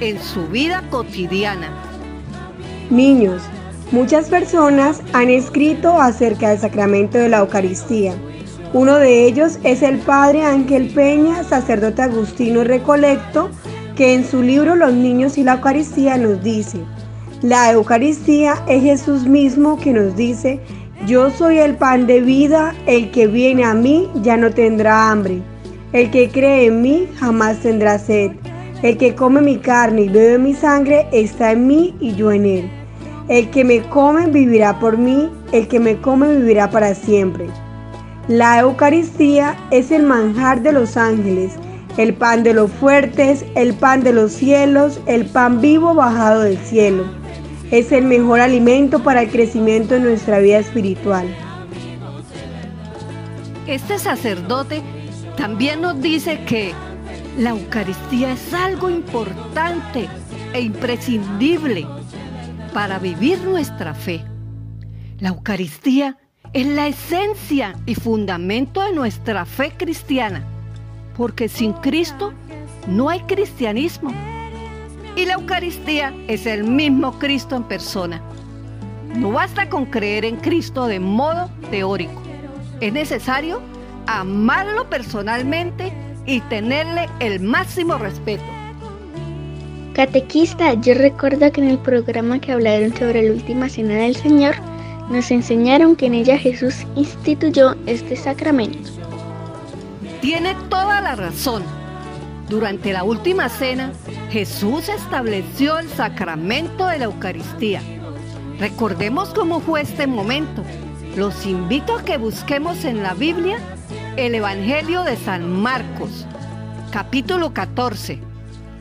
en 0.00 0.22
su 0.22 0.46
vida 0.48 0.82
cotidiana. 0.90 1.70
Niños, 2.90 3.42
Muchas 3.92 4.28
personas 4.28 5.00
han 5.12 5.30
escrito 5.30 6.00
acerca 6.00 6.50
del 6.50 6.58
sacramento 6.58 7.18
de 7.18 7.28
la 7.28 7.38
Eucaristía. 7.38 8.14
Uno 8.72 8.96
de 8.96 9.26
ellos 9.26 9.60
es 9.62 9.82
el 9.82 9.98
padre 9.98 10.42
Ángel 10.42 10.88
Peña, 10.88 11.44
sacerdote 11.44 12.02
agustino 12.02 12.64
recolecto, 12.64 13.48
que 13.96 14.14
en 14.14 14.24
su 14.24 14.42
libro 14.42 14.76
Los 14.76 14.92
niños 14.92 15.38
y 15.38 15.42
la 15.42 15.54
Eucaristía 15.54 16.18
nos 16.18 16.42
dice, 16.44 16.78
la 17.42 17.72
Eucaristía 17.72 18.54
es 18.68 18.82
Jesús 18.82 19.26
mismo 19.26 19.78
que 19.78 19.92
nos 19.92 20.14
dice, 20.14 20.60
yo 21.06 21.30
soy 21.30 21.58
el 21.58 21.76
pan 21.76 22.06
de 22.06 22.20
vida, 22.20 22.74
el 22.86 23.10
que 23.10 23.26
viene 23.26 23.64
a 23.64 23.74
mí 23.74 24.08
ya 24.22 24.36
no 24.36 24.50
tendrá 24.50 25.10
hambre, 25.10 25.40
el 25.92 26.10
que 26.10 26.28
cree 26.28 26.66
en 26.66 26.82
mí 26.82 27.08
jamás 27.18 27.58
tendrá 27.60 27.98
sed, 27.98 28.32
el 28.82 28.98
que 28.98 29.14
come 29.14 29.40
mi 29.40 29.56
carne 29.56 30.02
y 30.02 30.08
bebe 30.08 30.38
mi 30.38 30.54
sangre 30.54 31.06
está 31.10 31.52
en 31.52 31.66
mí 31.66 31.94
y 31.98 32.14
yo 32.14 32.30
en 32.30 32.44
él. 32.44 32.70
El 33.28 33.50
que 33.50 33.64
me 33.64 33.80
come 33.88 34.26
vivirá 34.26 34.78
por 34.78 34.98
mí, 34.98 35.28
el 35.52 35.66
que 35.68 35.80
me 35.80 35.96
come 36.00 36.36
vivirá 36.36 36.70
para 36.70 36.94
siempre. 36.94 37.46
La 38.28 38.60
Eucaristía 38.60 39.56
es 39.70 39.90
el 39.90 40.02
manjar 40.02 40.60
de 40.62 40.72
los 40.72 40.96
ángeles, 40.96 41.52
el 41.96 42.14
pan 42.14 42.42
de 42.42 42.52
los 42.52 42.70
fuertes, 42.70 43.44
el 43.54 43.74
pan 43.74 44.02
de 44.02 44.12
los 44.12 44.32
cielos, 44.32 45.00
el 45.06 45.26
pan 45.26 45.60
vivo 45.60 45.94
bajado 45.94 46.42
del 46.42 46.58
cielo. 46.58 47.04
Es 47.70 47.90
el 47.90 48.04
mejor 48.04 48.40
alimento 48.40 49.02
para 49.02 49.22
el 49.22 49.30
crecimiento 49.30 49.94
de 49.94 50.00
nuestra 50.00 50.38
vida 50.38 50.58
espiritual. 50.58 51.26
Este 53.66 53.98
sacerdote 53.98 54.82
también 55.36 55.80
nos 55.80 56.00
dice 56.00 56.40
que 56.46 56.72
la 57.38 57.50
Eucaristía 57.50 58.32
es 58.32 58.54
algo 58.54 58.88
importante 58.88 60.08
e 60.52 60.60
imprescindible 60.60 61.86
para 62.72 62.98
vivir 62.98 63.42
nuestra 63.42 63.94
fe. 63.94 64.24
La 65.18 65.30
Eucaristía 65.30 66.18
es 66.52 66.66
la 66.66 66.86
esencia 66.86 67.74
y 67.86 67.94
fundamento 67.94 68.82
de 68.82 68.92
nuestra 68.92 69.44
fe 69.44 69.72
cristiana, 69.76 70.46
porque 71.16 71.48
sin 71.48 71.72
Cristo 71.72 72.32
no 72.86 73.08
hay 73.08 73.20
cristianismo. 73.20 74.12
Y 75.16 75.24
la 75.24 75.34
Eucaristía 75.34 76.14
es 76.28 76.46
el 76.46 76.64
mismo 76.64 77.18
Cristo 77.18 77.56
en 77.56 77.64
persona. 77.64 78.20
No 79.16 79.32
basta 79.32 79.68
con 79.68 79.86
creer 79.86 80.24
en 80.24 80.36
Cristo 80.36 80.86
de 80.86 81.00
modo 81.00 81.50
teórico. 81.70 82.20
Es 82.80 82.92
necesario 82.92 83.62
amarlo 84.06 84.88
personalmente 84.90 85.92
y 86.26 86.40
tenerle 86.42 87.08
el 87.20 87.40
máximo 87.40 87.96
respeto. 87.96 88.44
Catequista, 89.94 90.74
yo 90.74 90.92
recuerdo 90.92 91.50
que 91.50 91.62
en 91.62 91.68
el 91.68 91.78
programa 91.78 92.38
que 92.38 92.52
hablaron 92.52 92.94
sobre 92.94 93.22
la 93.22 93.32
última 93.32 93.70
cena 93.70 93.94
del 93.94 94.14
Señor, 94.14 94.54
nos 95.08 95.30
enseñaron 95.30 95.96
que 95.96 96.06
en 96.06 96.14
ella 96.14 96.36
Jesús 96.36 96.84
instituyó 96.96 97.74
este 97.86 98.16
sacramento. 98.16 98.95
Tiene 100.26 100.56
toda 100.68 101.00
la 101.00 101.14
razón. 101.14 101.62
Durante 102.48 102.92
la 102.92 103.04
última 103.04 103.48
cena, 103.48 103.92
Jesús 104.28 104.88
estableció 104.88 105.78
el 105.78 105.88
sacramento 105.88 106.88
de 106.88 106.98
la 106.98 107.04
Eucaristía. 107.04 107.80
Recordemos 108.58 109.28
cómo 109.28 109.60
fue 109.60 109.82
este 109.82 110.08
momento. 110.08 110.64
Los 111.14 111.46
invito 111.46 111.94
a 111.94 112.02
que 112.02 112.18
busquemos 112.18 112.84
en 112.84 113.04
la 113.04 113.14
Biblia 113.14 113.60
el 114.16 114.34
Evangelio 114.34 115.04
de 115.04 115.16
San 115.16 115.48
Marcos, 115.48 116.26
capítulo 116.90 117.54
14, 117.54 118.18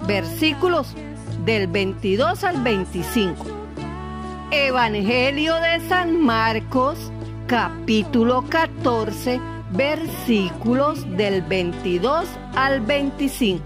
versículos 0.08 0.96
del 1.46 1.68
22 1.68 2.44
al 2.44 2.64
25. 2.64 3.46
Evangelio 4.50 5.54
de 5.58 5.80
San 5.90 6.20
Marcos, 6.20 7.12
capítulo 7.46 8.44
14, 8.50 9.40
versículos 9.72 11.06
del 11.18 11.42
22 11.42 12.26
al 12.56 12.82
25. 12.82 13.64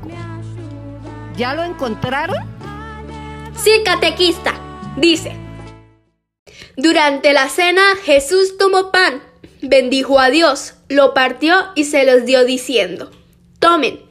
¿Ya 1.35 1.53
lo 1.53 1.63
encontraron? 1.63 2.37
Sí, 3.55 3.71
catequista. 3.83 4.53
Dice, 4.97 5.33
durante 6.75 7.33
la 7.33 7.49
cena 7.49 7.81
Jesús 8.03 8.57
tomó 8.57 8.91
pan, 8.91 9.21
bendijo 9.61 10.19
a 10.19 10.29
Dios, 10.29 10.75
lo 10.87 11.13
partió 11.13 11.55
y 11.75 11.83
se 11.83 12.05
los 12.05 12.25
dio 12.25 12.45
diciendo, 12.45 13.11
tomen, 13.59 14.01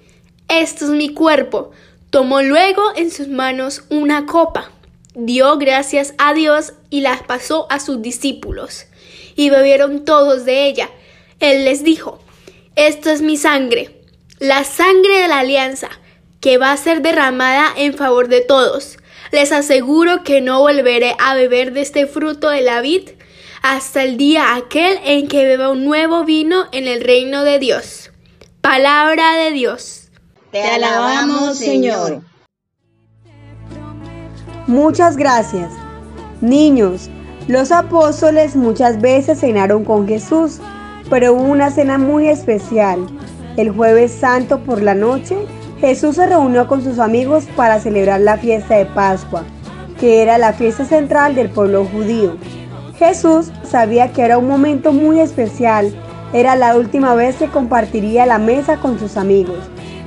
esto 0.48 0.86
es 0.86 0.90
mi 0.90 1.12
cuerpo. 1.12 1.72
Tomó 2.10 2.40
luego 2.40 2.82
en 2.96 3.10
sus 3.10 3.28
manos 3.28 3.84
una 3.90 4.24
copa, 4.24 4.70
dio 5.14 5.58
gracias 5.58 6.14
a 6.16 6.32
Dios 6.32 6.72
y 6.88 7.02
las 7.02 7.22
pasó 7.22 7.66
a 7.70 7.80
sus 7.80 8.00
discípulos, 8.00 8.86
y 9.34 9.50
bebieron 9.50 10.04
todos 10.04 10.44
de 10.46 10.66
ella. 10.66 10.88
Él 11.40 11.64
les 11.64 11.84
dijo, 11.84 12.20
esto 12.74 13.10
es 13.10 13.22
mi 13.22 13.36
sangre, 13.36 14.02
la 14.38 14.64
sangre 14.64 15.22
de 15.22 15.28
la 15.28 15.40
alianza, 15.40 15.88
que 16.40 16.58
va 16.58 16.72
a 16.72 16.76
ser 16.76 17.02
derramada 17.02 17.68
en 17.76 17.94
favor 17.94 18.28
de 18.28 18.40
todos. 18.40 18.98
Les 19.32 19.52
aseguro 19.52 20.22
que 20.24 20.40
no 20.40 20.60
volveré 20.60 21.14
a 21.18 21.34
beber 21.34 21.72
de 21.72 21.82
este 21.82 22.06
fruto 22.06 22.48
de 22.48 22.62
la 22.62 22.80
vid 22.80 23.10
hasta 23.62 24.02
el 24.02 24.16
día 24.16 24.54
aquel 24.54 24.98
en 25.04 25.28
que 25.28 25.44
beba 25.44 25.70
un 25.70 25.84
nuevo 25.84 26.24
vino 26.24 26.66
en 26.72 26.86
el 26.86 27.02
reino 27.02 27.44
de 27.44 27.58
Dios. 27.58 28.10
Palabra 28.60 29.34
de 29.36 29.52
Dios. 29.52 30.08
Te 30.52 30.62
alabamos, 30.62 31.58
Señor. 31.58 32.22
Muchas 34.66 35.16
gracias. 35.16 35.72
Niños, 36.40 37.10
los 37.48 37.72
apóstoles 37.72 38.54
muchas 38.54 39.00
veces 39.00 39.40
cenaron 39.40 39.84
con 39.84 40.06
Jesús, 40.06 40.58
pero 41.10 41.34
hubo 41.34 41.44
una 41.44 41.70
cena 41.70 41.98
muy 41.98 42.28
especial. 42.28 43.06
El 43.56 43.70
jueves 43.70 44.12
santo 44.12 44.60
por 44.60 44.82
la 44.82 44.94
noche, 44.94 45.36
Jesús 45.80 46.16
se 46.16 46.26
reunió 46.26 46.66
con 46.68 46.82
sus 46.82 46.98
amigos 46.98 47.46
para 47.56 47.80
celebrar 47.80 48.20
la 48.20 48.36
fiesta 48.36 48.76
de 48.76 48.86
Pascua, 48.86 49.44
que 50.00 50.22
era 50.22 50.38
la 50.38 50.52
fiesta 50.52 50.84
central 50.84 51.34
del 51.34 51.50
pueblo 51.50 51.84
judío. 51.84 52.36
Jesús 52.98 53.52
sabía 53.62 54.12
que 54.12 54.22
era 54.22 54.38
un 54.38 54.48
momento 54.48 54.92
muy 54.92 55.20
especial, 55.20 55.92
era 56.32 56.56
la 56.56 56.76
última 56.76 57.14
vez 57.14 57.36
que 57.36 57.46
compartiría 57.46 58.26
la 58.26 58.38
mesa 58.38 58.76
con 58.76 58.98
sus 58.98 59.16
amigos. 59.16 59.58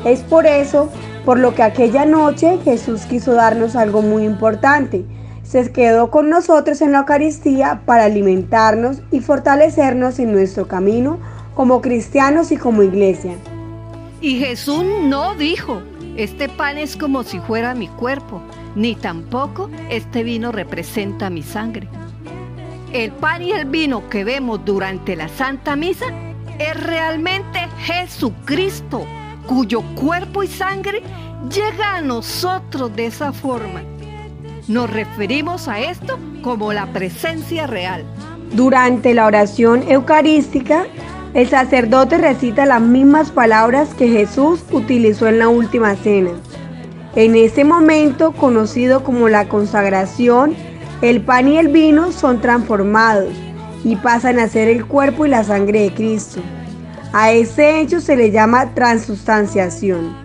Es 0.05 0.21
por 0.21 0.45
eso, 0.45 0.89
por 1.25 1.39
lo 1.39 1.55
que 1.55 1.63
aquella 1.63 2.05
noche 2.05 2.59
Jesús 2.63 3.03
quiso 3.05 3.33
darnos 3.33 3.75
algo 3.75 4.01
muy 4.01 4.25
importante. 4.25 5.05
Se 5.51 5.69
quedó 5.69 6.09
con 6.11 6.29
nosotros 6.29 6.81
en 6.81 6.93
la 6.93 6.99
Eucaristía 6.99 7.81
para 7.85 8.05
alimentarnos 8.05 9.01
y 9.11 9.19
fortalecernos 9.19 10.17
en 10.19 10.31
nuestro 10.31 10.69
camino 10.69 11.19
como 11.55 11.81
cristianos 11.81 12.53
y 12.53 12.55
como 12.55 12.83
iglesia. 12.83 13.35
Y 14.21 14.37
Jesús 14.37 14.85
no 15.03 15.35
dijo, 15.35 15.81
este 16.15 16.47
pan 16.47 16.77
es 16.77 16.95
como 16.95 17.23
si 17.23 17.39
fuera 17.39 17.75
mi 17.75 17.89
cuerpo, 17.89 18.41
ni 18.77 18.95
tampoco 18.95 19.69
este 19.89 20.23
vino 20.23 20.53
representa 20.53 21.29
mi 21.29 21.43
sangre. 21.43 21.89
El 22.93 23.11
pan 23.11 23.41
y 23.41 23.51
el 23.51 23.65
vino 23.65 24.07
que 24.07 24.23
vemos 24.23 24.63
durante 24.63 25.17
la 25.17 25.27
Santa 25.27 25.75
Misa 25.75 26.05
es 26.59 26.81
realmente 26.81 27.59
Jesucristo, 27.79 29.05
cuyo 29.47 29.81
cuerpo 29.95 30.43
y 30.43 30.47
sangre 30.47 31.03
llega 31.53 31.97
a 31.97 32.01
nosotros 32.01 32.95
de 32.95 33.07
esa 33.07 33.33
forma. 33.33 33.90
Nos 34.71 34.89
referimos 34.89 35.67
a 35.67 35.81
esto 35.81 36.17
como 36.41 36.71
la 36.71 36.93
presencia 36.93 37.67
real. 37.67 38.05
Durante 38.53 39.13
la 39.13 39.25
oración 39.25 39.83
eucarística, 39.85 40.85
el 41.33 41.49
sacerdote 41.49 42.17
recita 42.17 42.65
las 42.65 42.79
mismas 42.79 43.31
palabras 43.31 43.89
que 43.93 44.07
Jesús 44.07 44.63
utilizó 44.71 45.27
en 45.27 45.39
la 45.39 45.49
última 45.49 45.97
cena. 45.97 46.29
En 47.17 47.35
ese 47.35 47.65
momento, 47.65 48.31
conocido 48.31 49.03
como 49.03 49.27
la 49.27 49.49
consagración, 49.49 50.55
el 51.01 51.19
pan 51.19 51.49
y 51.49 51.57
el 51.57 51.67
vino 51.67 52.13
son 52.13 52.39
transformados 52.39 53.33
y 53.83 53.97
pasan 53.97 54.39
a 54.39 54.47
ser 54.47 54.69
el 54.69 54.85
cuerpo 54.85 55.25
y 55.25 55.29
la 55.31 55.43
sangre 55.43 55.81
de 55.81 55.93
Cristo. 55.93 56.39
A 57.11 57.33
ese 57.33 57.81
hecho 57.81 57.99
se 57.99 58.15
le 58.15 58.31
llama 58.31 58.73
transustanciación. 58.73 60.15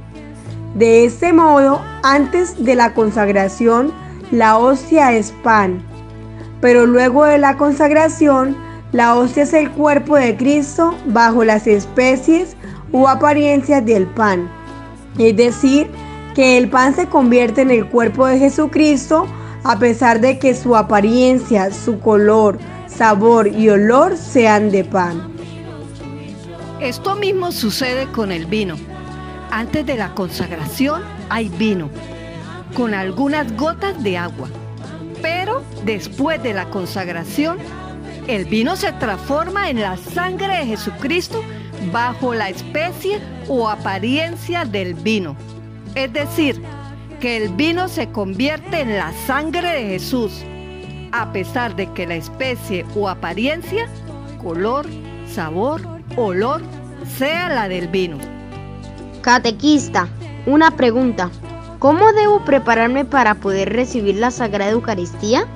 De 0.77 1.05
este 1.05 1.33
modo, 1.33 1.83
antes 2.05 2.65
de 2.65 2.77
la 2.77 2.95
consagración, 2.95 4.06
la 4.31 4.59
hostia 4.59 5.13
es 5.13 5.33
pan, 5.43 5.83
pero 6.61 6.87
luego 6.87 7.25
de 7.25 7.39
la 7.39 7.57
consagración, 7.57 8.57
la 8.93 9.15
hostia 9.15 9.45
es 9.45 9.53
el 9.53 9.71
cuerpo 9.71 10.17
de 10.17 10.37
Cristo 10.37 10.95
bajo 11.07 11.45
las 11.45 11.67
especies 11.67 12.57
o 12.93 13.09
apariencias 13.09 13.85
del 13.85 14.07
pan. 14.07 14.51
Es 15.19 15.37
decir, 15.37 15.91
que 16.35 16.59
el 16.59 16.69
pan 16.69 16.95
se 16.95 17.07
convierte 17.07 17.63
en 17.63 17.71
el 17.71 17.87
cuerpo 17.89 18.27
de 18.27 18.39
Jesucristo 18.39 19.27
a 19.65 19.79
pesar 19.79 20.21
de 20.21 20.39
que 20.39 20.55
su 20.55 20.77
apariencia, 20.77 21.73
su 21.73 21.99
color, 21.99 22.59
sabor 22.87 23.49
y 23.49 23.69
olor 23.69 24.17
sean 24.17 24.71
de 24.71 24.85
pan. 24.85 25.33
Esto 26.81 27.17
mismo 27.17 27.53
sucede 27.53 28.07
con 28.13 28.31
el 28.31 28.47
vino. 28.47 28.77
Antes 29.51 29.87
de 29.87 29.97
la 29.97 30.15
consagración 30.15 31.03
hay 31.31 31.49
vino, 31.49 31.89
con 32.77 32.93
algunas 32.93 33.57
gotas 33.57 34.03
de 34.03 34.19
agua. 34.19 34.49
Pero 35.23 35.63
después 35.85 36.43
de 36.43 36.53
la 36.53 36.67
consagración, 36.67 37.57
el 38.29 38.45
vino 38.45 38.77
se 38.77 38.93
transforma 38.93 39.71
en 39.71 39.81
la 39.81 39.97
sangre 39.97 40.59
de 40.59 40.67
Jesucristo 40.67 41.43
bajo 41.91 42.35
la 42.35 42.51
especie 42.51 43.19
o 43.49 43.69
apariencia 43.69 44.67
del 44.67 44.93
vino. 44.93 45.37
Es 45.95 46.13
decir, 46.13 46.61
que 47.19 47.39
el 47.39 47.49
vino 47.55 47.89
se 47.89 48.11
convierte 48.11 48.81
en 48.83 48.97
la 48.99 49.13
sangre 49.27 49.71
de 49.71 49.89
Jesús, 49.89 50.45
a 51.13 51.33
pesar 51.33 51.75
de 51.77 51.91
que 51.93 52.07
la 52.07 52.17
especie 52.17 52.85
o 52.95 53.09
apariencia, 53.09 53.89
color, 54.43 54.87
sabor, 55.33 55.81
olor, 56.17 56.61
sea 57.17 57.49
la 57.49 57.69
del 57.69 57.89
vino. 57.89 58.19
Catequista, 59.23 60.09
una 60.45 60.73
pregunta. 60.73 61.31
¿Cómo 61.79 62.13
debo 62.13 62.45
prepararme 62.45 63.05
para 63.05 63.35
poder 63.35 63.73
recibir 63.73 64.17
la 64.17 64.31
Sagrada 64.31 64.73
Eucaristía? 64.73 65.47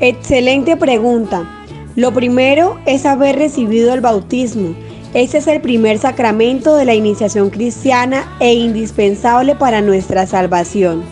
Excelente 0.00 0.76
pregunta. 0.76 1.48
Lo 1.96 2.12
primero 2.12 2.78
es 2.86 3.06
haber 3.06 3.36
recibido 3.36 3.94
el 3.94 4.00
bautismo 4.00 4.74
ese 5.14 5.38
es 5.38 5.46
el 5.46 5.60
primer 5.60 5.98
sacramento 5.98 6.74
de 6.74 6.84
la 6.84 6.94
iniciación 6.94 7.48
cristiana 7.48 8.26
e 8.40 8.52
indispensable 8.52 9.54
para 9.54 9.80
nuestra 9.80 10.26
salvación. 10.26 11.04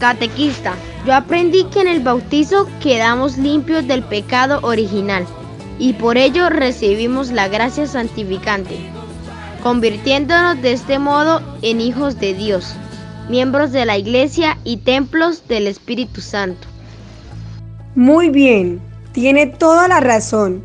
Catequista, 0.00 0.74
yo 1.06 1.14
aprendí 1.14 1.62
que 1.66 1.82
en 1.82 1.86
el 1.86 2.00
bautizo 2.00 2.68
quedamos 2.82 3.38
limpios 3.38 3.86
del 3.86 4.02
pecado 4.02 4.58
original 4.62 5.24
y 5.78 5.92
por 5.92 6.18
ello 6.18 6.50
recibimos 6.50 7.30
la 7.30 7.46
gracia 7.46 7.86
santificante, 7.86 8.76
convirtiéndonos 9.62 10.60
de 10.60 10.72
este 10.72 10.98
modo 10.98 11.40
en 11.62 11.80
hijos 11.80 12.18
de 12.18 12.34
Dios, 12.34 12.74
miembros 13.28 13.72
de 13.72 13.84
la 13.84 13.98
Iglesia 13.98 14.58
y 14.64 14.78
templos 14.78 15.46
del 15.48 15.66
Espíritu 15.66 16.20
Santo. 16.20 16.66
Muy 17.94 18.30
bien, 18.30 18.80
tiene 19.12 19.46
toda 19.46 19.88
la 19.88 20.00
razón. 20.00 20.62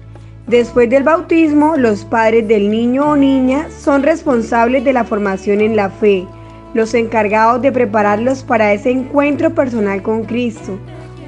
Después 0.48 0.90
del 0.90 1.04
bautismo, 1.04 1.78
los 1.78 2.04
padres 2.04 2.48
del 2.48 2.70
niño 2.70 3.12
o 3.12 3.16
niña 3.16 3.68
son 3.80 4.04
responsables 4.04 4.84
de 4.84 4.94
la 4.94 5.04
formación 5.04 5.62
en 5.62 5.76
la 5.76 5.90
fe, 5.90 6.28
los 6.74 6.94
encargados 6.94 7.62
de 7.62 7.72
prepararlos 7.72 8.44
para 8.44 8.74
ese 8.74 8.92
encuentro 8.92 9.54
personal 9.56 10.02
con 10.02 10.26
Cristo. 10.26 10.78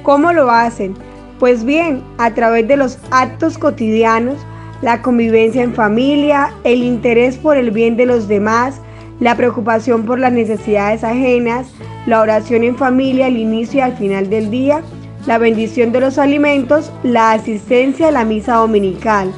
¿Cómo 0.02 0.32
lo 0.32 0.50
hacen? 0.50 0.94
Pues 1.38 1.64
bien, 1.64 2.02
a 2.18 2.32
través 2.34 2.68
de 2.68 2.76
los 2.76 2.98
actos 3.10 3.58
cotidianos, 3.58 4.36
la 4.82 5.00
convivencia 5.02 5.62
en 5.62 5.74
familia, 5.74 6.52
el 6.64 6.82
interés 6.82 7.36
por 7.36 7.56
el 7.56 7.70
bien 7.70 7.96
de 7.96 8.06
los 8.06 8.28
demás, 8.28 8.80
la 9.20 9.36
preocupación 9.36 10.04
por 10.04 10.18
las 10.18 10.32
necesidades 10.32 11.04
ajenas, 11.04 11.68
la 12.06 12.20
oración 12.20 12.64
en 12.64 12.76
familia 12.76 13.26
al 13.26 13.36
inicio 13.36 13.78
y 13.78 13.82
al 13.82 13.96
final 13.96 14.28
del 14.28 14.50
día, 14.50 14.82
la 15.26 15.38
bendición 15.38 15.92
de 15.92 16.00
los 16.00 16.18
alimentos, 16.18 16.92
la 17.02 17.32
asistencia 17.32 18.08
a 18.08 18.12
la 18.12 18.24
misa 18.24 18.56
dominical. 18.56 19.32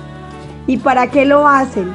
¿Y 0.67 0.79
para 0.79 1.07
qué 1.07 1.25
lo 1.25 1.49
hacen? 1.49 1.89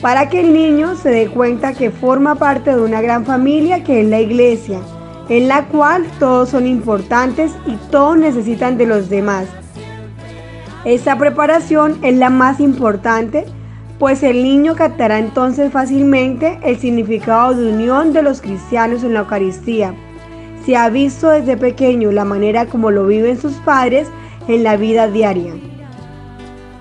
Para 0.00 0.28
que 0.28 0.40
el 0.40 0.52
niño 0.52 0.96
se 0.96 1.10
dé 1.10 1.28
cuenta 1.28 1.72
que 1.72 1.90
forma 1.90 2.34
parte 2.34 2.74
de 2.74 2.82
una 2.82 3.00
gran 3.00 3.24
familia 3.24 3.84
que 3.84 4.00
es 4.00 4.06
la 4.08 4.20
iglesia, 4.20 4.80
en 5.28 5.48
la 5.48 5.66
cual 5.66 6.06
todos 6.18 6.50
son 6.50 6.66
importantes 6.66 7.52
y 7.66 7.76
todos 7.90 8.16
necesitan 8.16 8.76
de 8.78 8.86
los 8.86 9.08
demás. 9.08 9.46
Esta 10.84 11.18
preparación 11.18 11.98
es 12.02 12.16
la 12.16 12.30
más 12.30 12.60
importante, 12.60 13.44
pues 13.98 14.22
el 14.22 14.42
niño 14.42 14.74
captará 14.74 15.18
entonces 15.18 15.72
fácilmente 15.72 16.58
el 16.62 16.78
significado 16.78 17.54
de 17.54 17.72
unión 17.72 18.12
de 18.12 18.22
los 18.22 18.40
cristianos 18.40 19.02
en 19.02 19.14
la 19.14 19.20
Eucaristía 19.20 19.94
se 20.66 20.76
ha 20.76 20.88
visto 20.88 21.30
desde 21.30 21.56
pequeño 21.56 22.10
la 22.10 22.24
manera 22.24 22.66
como 22.66 22.90
lo 22.90 23.06
viven 23.06 23.40
sus 23.40 23.54
padres 23.58 24.08
en 24.48 24.64
la 24.64 24.76
vida 24.76 25.06
diaria. 25.06 25.54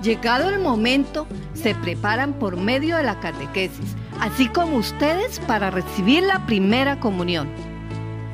Llegado 0.01 0.49
el 0.49 0.59
momento, 0.59 1.27
se 1.53 1.75
preparan 1.75 2.33
por 2.33 2.57
medio 2.57 2.97
de 2.97 3.03
la 3.03 3.19
catequesis, 3.19 3.95
así 4.19 4.47
como 4.47 4.77
ustedes 4.77 5.39
para 5.41 5.69
recibir 5.69 6.23
la 6.23 6.45
primera 6.47 6.99
comunión. 6.99 7.47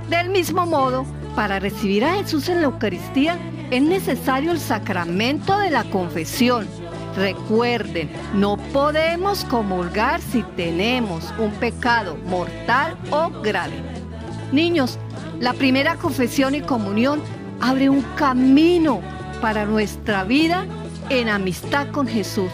Del 0.09 0.29
mismo 0.29 0.65
modo, 0.65 1.05
para 1.35 1.59
recibir 1.59 2.05
a 2.05 2.13
Jesús 2.15 2.47
en 2.47 2.61
la 2.61 2.67
Eucaristía 2.67 3.37
es 3.71 3.81
necesario 3.81 4.51
el 4.51 4.59
sacramento 4.59 5.57
de 5.59 5.69
la 5.69 5.83
confesión. 5.85 6.67
Recuerden, 7.15 8.09
no 8.33 8.57
podemos 8.71 9.43
comulgar 9.45 10.21
si 10.21 10.43
tenemos 10.55 11.33
un 11.37 11.51
pecado 11.51 12.17
mortal 12.25 12.97
o 13.11 13.29
grave. 13.41 13.73
Niños, 14.51 14.97
la 15.39 15.53
primera 15.53 15.95
confesión 15.95 16.55
y 16.55 16.61
comunión 16.61 17.21
abre 17.59 17.89
un 17.89 18.01
camino 18.15 19.01
para 19.41 19.65
nuestra 19.65 20.23
vida 20.23 20.65
en 21.09 21.27
amistad 21.27 21.87
con 21.91 22.07
Jesús. 22.07 22.51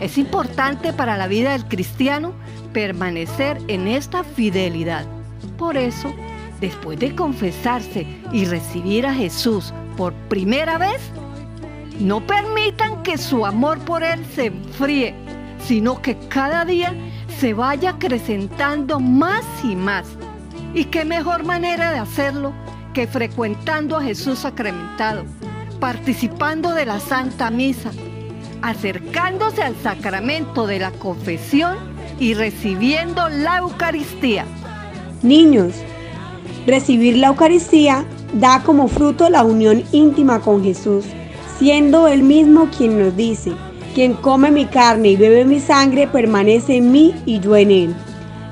Es 0.00 0.18
importante 0.18 0.92
para 0.92 1.16
la 1.16 1.28
vida 1.28 1.52
del 1.52 1.66
cristiano 1.66 2.32
permanecer 2.72 3.58
en 3.68 3.86
esta 3.86 4.24
fidelidad. 4.24 5.06
Por 5.56 5.76
eso, 5.76 6.12
después 6.60 6.98
de 6.98 7.14
confesarse 7.14 8.06
y 8.32 8.44
recibir 8.44 9.06
a 9.06 9.14
Jesús 9.14 9.72
por 9.96 10.12
primera 10.28 10.76
vez, 10.76 11.00
no 12.00 12.26
permitan 12.26 13.02
que 13.02 13.18
su 13.18 13.46
amor 13.46 13.78
por 13.80 14.02
Él 14.02 14.24
se 14.34 14.46
enfríe, 14.46 15.14
sino 15.66 16.00
que 16.02 16.16
cada 16.28 16.64
día 16.64 16.94
se 17.38 17.54
vaya 17.54 17.90
acrecentando 17.90 19.00
más 19.00 19.44
y 19.64 19.76
más 19.76 20.06
y 20.74 20.84
qué 20.84 21.04
mejor 21.04 21.44
manera 21.44 21.90
de 21.90 21.98
hacerlo 21.98 22.52
que 22.92 23.06
frecuentando 23.06 23.96
a 23.96 24.02
Jesús 24.02 24.40
sacramentado, 24.40 25.24
participando 25.80 26.72
de 26.72 26.86
la 26.86 27.00
Santa 27.00 27.50
Misa, 27.50 27.92
acercándose 28.62 29.62
al 29.62 29.74
sacramento 29.76 30.66
de 30.66 30.78
la 30.78 30.90
confesión 30.92 31.76
y 32.18 32.34
recibiendo 32.34 33.28
la 33.28 33.58
Eucaristía. 33.58 34.44
Niños, 35.22 35.74
recibir 36.66 37.16
la 37.16 37.28
Eucaristía 37.28 38.04
da 38.34 38.62
como 38.62 38.88
fruto 38.88 39.28
la 39.30 39.44
unión 39.44 39.84
íntima 39.92 40.40
con 40.40 40.62
Jesús, 40.62 41.06
siendo 41.58 42.08
Él 42.08 42.22
mismo 42.22 42.68
quien 42.76 42.98
nos 42.98 43.16
dice, 43.16 43.52
quien 43.94 44.14
come 44.14 44.50
mi 44.50 44.66
carne 44.66 45.08
y 45.08 45.16
bebe 45.16 45.44
mi 45.44 45.58
sangre 45.60 46.06
permanece 46.06 46.76
en 46.76 46.92
mí 46.92 47.14
y 47.24 47.40
yo 47.40 47.56
en 47.56 47.70
Él. 47.70 47.94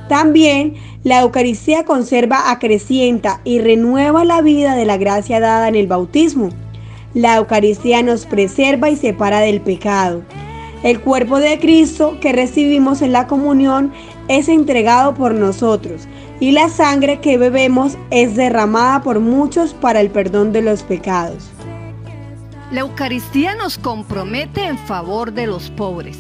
También 0.09 0.75
la 1.03 1.21
Eucaristía 1.21 1.85
conserva, 1.85 2.51
acrecienta 2.51 3.41
y 3.45 3.59
renueva 3.59 4.25
la 4.25 4.41
vida 4.41 4.75
de 4.75 4.87
la 4.87 4.97
gracia 4.97 5.41
dada 5.41 5.69
en 5.69 5.75
el 5.75 5.87
bautismo. 5.87 6.49
La 7.13 7.37
Eucaristía 7.37 8.03
nos 8.03 8.25
preserva 8.25 8.89
y 8.89 8.97
separa 8.97 9.41
del 9.41 9.61
pecado. 9.61 10.23
El 10.83 11.01
cuerpo 11.01 11.41
de 11.41 11.59
Cristo 11.59 12.19
que 12.21 12.33
recibimos 12.33 13.03
en 13.03 13.13
la 13.13 13.27
comunión 13.27 13.93
es 14.29 14.49
entregado 14.49 15.15
por 15.15 15.35
nosotros 15.35 16.09
y 16.41 16.53
la 16.53 16.69
sangre 16.69 17.21
que 17.21 17.39
bebemos 17.39 17.97
es 18.11 18.35
derramada 18.35 19.03
por 19.03 19.21
muchos 19.21 19.75
para 19.75 20.01
el 20.01 20.11
perdón 20.11 20.53
de 20.53 20.63
los 20.63 20.83
pecados. 20.83 21.51
La 22.75 22.81
Eucaristía 22.81 23.55
nos 23.55 23.79
compromete 23.79 24.67
en 24.67 24.77
favor 24.77 25.33
de 25.33 25.47
los 25.47 25.71
pobres, 25.71 26.19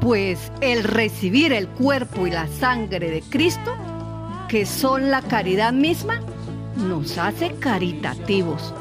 pues 0.00 0.52
el 0.60 0.84
recibir 0.84 1.52
el 1.52 1.66
cuerpo 1.66 2.28
y 2.28 2.30
la 2.30 2.46
sangre 2.46 3.10
de 3.10 3.22
Cristo 3.22 3.74
que 4.48 4.66
son 4.66 5.10
la 5.10 5.20
caridad 5.20 5.72
misma, 5.72 6.20
nos 6.76 7.18
hace 7.18 7.56
caritativos. 7.58 8.72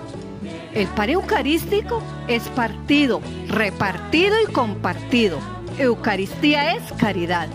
El 0.76 0.86
par 0.90 1.10
eucarístico 1.10 2.00
es 2.28 2.44
partido, 2.50 3.22
repartido 3.48 4.36
y 4.48 4.54
compartido. 4.54 5.40
Eucaristía 5.80 6.76
es 6.76 6.84
caridad. 7.00 7.48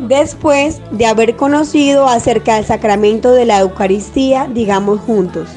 Después 0.00 0.80
de 0.90 1.06
haber 1.06 1.36
conocido 1.36 2.08
acerca 2.08 2.56
del 2.56 2.64
sacramento 2.64 3.30
de 3.30 3.44
la 3.44 3.60
Eucaristía, 3.60 4.48
digamos 4.52 4.98
juntos. 4.98 5.48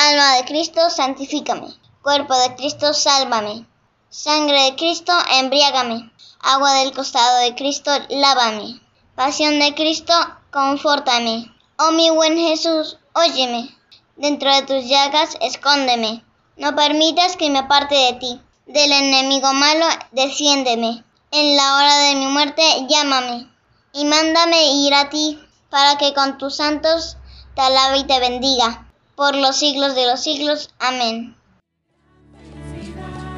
Alma 0.00 0.36
de 0.36 0.44
Cristo, 0.44 0.90
santifícame. 0.90 1.74
Cuerpo 2.02 2.32
de 2.32 2.54
Cristo, 2.54 2.94
sálvame. 2.94 3.66
Sangre 4.08 4.62
de 4.62 4.76
Cristo, 4.76 5.12
embriágame. 5.40 6.12
Agua 6.40 6.72
del 6.74 6.92
costado 6.92 7.38
de 7.38 7.56
Cristo, 7.56 7.90
lávame. 8.08 8.80
Pasión 9.16 9.58
de 9.58 9.74
Cristo, 9.74 10.14
confórtame. 10.52 11.52
Oh 11.80 11.90
mi 11.90 12.10
buen 12.10 12.38
Jesús, 12.38 12.96
óyeme. 13.12 13.76
Dentro 14.14 14.54
de 14.54 14.62
tus 14.62 14.88
llagas, 14.88 15.36
escóndeme. 15.40 16.24
No 16.56 16.76
permitas 16.76 17.36
que 17.36 17.50
me 17.50 17.58
aparte 17.58 17.96
de 17.96 18.12
ti. 18.20 18.40
Del 18.66 18.92
enemigo 18.92 19.52
malo, 19.52 19.86
defiéndeme. 20.12 21.02
En 21.32 21.56
la 21.56 21.76
hora 21.76 21.98
de 22.04 22.14
mi 22.14 22.26
muerte, 22.28 22.62
llámame. 22.88 23.50
Y 23.92 24.04
mándame 24.04 24.74
ir 24.74 24.94
a 24.94 25.10
ti, 25.10 25.40
para 25.70 25.98
que 25.98 26.14
con 26.14 26.38
tus 26.38 26.54
santos 26.54 27.16
te 27.56 27.62
alabe 27.62 27.98
y 27.98 28.04
te 28.04 28.20
bendiga. 28.20 28.87
Por 29.18 29.34
los 29.34 29.56
siglos 29.56 29.96
de 29.96 30.06
los 30.06 30.22
siglos. 30.22 30.70
Amén. 30.78 31.34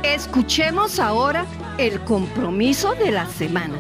Escuchemos 0.02 1.00
ahora 1.00 1.46
el 1.78 1.98
compromiso 2.04 2.92
de 2.96 3.10
la 3.10 3.24
semana. 3.24 3.78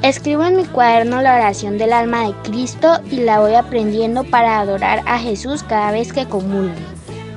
Escribo 0.00 0.44
en 0.44 0.56
mi 0.56 0.64
cuaderno 0.64 1.20
la 1.20 1.34
oración 1.34 1.76
del 1.76 1.92
alma 1.92 2.26
de 2.28 2.34
Cristo 2.42 3.00
y 3.10 3.16
la 3.16 3.38
voy 3.38 3.52
aprendiendo 3.52 4.24
para 4.24 4.60
adorar 4.60 5.02
a 5.04 5.18
Jesús 5.18 5.62
cada 5.62 5.90
vez 5.90 6.10
que 6.10 6.24
comulgue. 6.24 6.80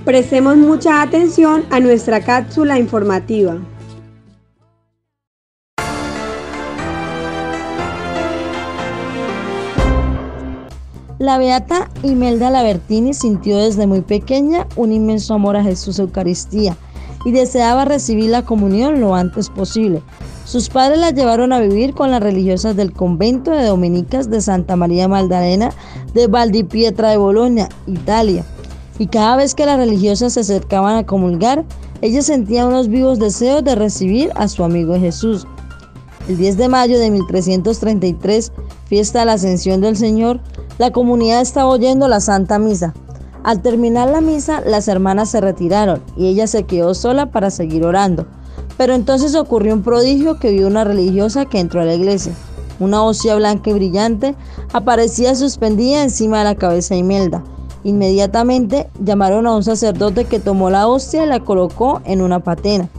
Prestemos 0.05 0.55
mucha 0.55 1.01
atención 1.01 1.65
a 1.71 1.81
nuestra 1.81 2.21
cápsula 2.21 2.79
informativa. 2.79 3.57
La 11.21 11.37
beata 11.37 11.87
Imelda 12.01 12.49
Labertini 12.49 13.13
sintió 13.13 13.59
desde 13.59 13.85
muy 13.85 14.01
pequeña 14.01 14.65
un 14.75 14.91
inmenso 14.91 15.35
amor 15.35 15.55
a 15.55 15.61
Jesús 15.61 15.99
Eucaristía 15.99 16.75
y 17.25 17.31
deseaba 17.31 17.85
recibir 17.85 18.31
la 18.31 18.43
comunión 18.43 18.99
lo 18.99 19.13
antes 19.13 19.51
posible, 19.51 20.01
sus 20.45 20.69
padres 20.69 20.97
la 20.97 21.11
llevaron 21.11 21.53
a 21.53 21.59
vivir 21.59 21.93
con 21.93 22.09
las 22.09 22.23
religiosas 22.23 22.75
del 22.75 22.91
convento 22.91 23.51
de 23.51 23.65
dominicas 23.65 24.31
de 24.31 24.41
Santa 24.41 24.75
María 24.75 25.07
Magdalena 25.07 25.69
de 26.15 26.25
Valdipietra 26.25 27.11
de 27.11 27.17
Bolonia, 27.17 27.69
Italia. 27.85 28.43
Y 28.97 29.05
cada 29.05 29.35
vez 29.35 29.53
que 29.53 29.67
las 29.67 29.77
religiosas 29.77 30.33
se 30.33 30.39
acercaban 30.39 30.95
a 30.95 31.05
comulgar, 31.05 31.65
ella 32.01 32.23
sentía 32.23 32.65
unos 32.65 32.87
vivos 32.87 33.19
deseos 33.19 33.63
de 33.63 33.75
recibir 33.75 34.31
a 34.33 34.47
su 34.47 34.63
amigo 34.63 34.99
Jesús. 34.99 35.45
El 36.27 36.37
10 36.37 36.57
de 36.57 36.67
mayo 36.67 36.97
de 36.97 37.11
1333, 37.11 38.51
fiesta 38.91 39.19
de 39.19 39.25
la 39.25 39.33
Ascensión 39.33 39.79
del 39.79 39.95
Señor, 39.95 40.41
la 40.77 40.91
comunidad 40.91 41.39
estaba 41.39 41.69
oyendo 41.69 42.09
la 42.09 42.19
Santa 42.19 42.59
Misa. 42.59 42.93
Al 43.41 43.61
terminar 43.61 44.09
la 44.09 44.19
misa, 44.19 44.59
las 44.65 44.89
hermanas 44.89 45.29
se 45.29 45.39
retiraron 45.39 46.03
y 46.17 46.27
ella 46.27 46.45
se 46.45 46.63
quedó 46.63 46.93
sola 46.93 47.27
para 47.27 47.51
seguir 47.51 47.85
orando. 47.85 48.25
Pero 48.75 48.93
entonces 48.93 49.33
ocurrió 49.35 49.73
un 49.75 49.81
prodigio 49.81 50.39
que 50.39 50.51
vio 50.51 50.67
una 50.67 50.83
religiosa 50.83 51.45
que 51.45 51.61
entró 51.61 51.79
a 51.79 51.85
la 51.85 51.93
iglesia. 51.93 52.33
Una 52.81 53.01
hostia 53.01 53.35
blanca 53.35 53.69
y 53.69 53.73
brillante 53.75 54.35
aparecía 54.73 55.35
suspendida 55.35 56.03
encima 56.03 56.39
de 56.39 56.43
la 56.43 56.55
cabeza 56.55 56.93
de 56.93 56.99
Imelda. 56.99 57.45
Inmediatamente 57.85 58.89
llamaron 59.01 59.47
a 59.47 59.55
un 59.55 59.63
sacerdote 59.63 60.25
que 60.25 60.41
tomó 60.41 60.69
la 60.69 60.89
hostia 60.89 61.23
y 61.23 61.29
la 61.29 61.39
colocó 61.39 62.01
en 62.03 62.21
una 62.21 62.41
patena. 62.41 62.89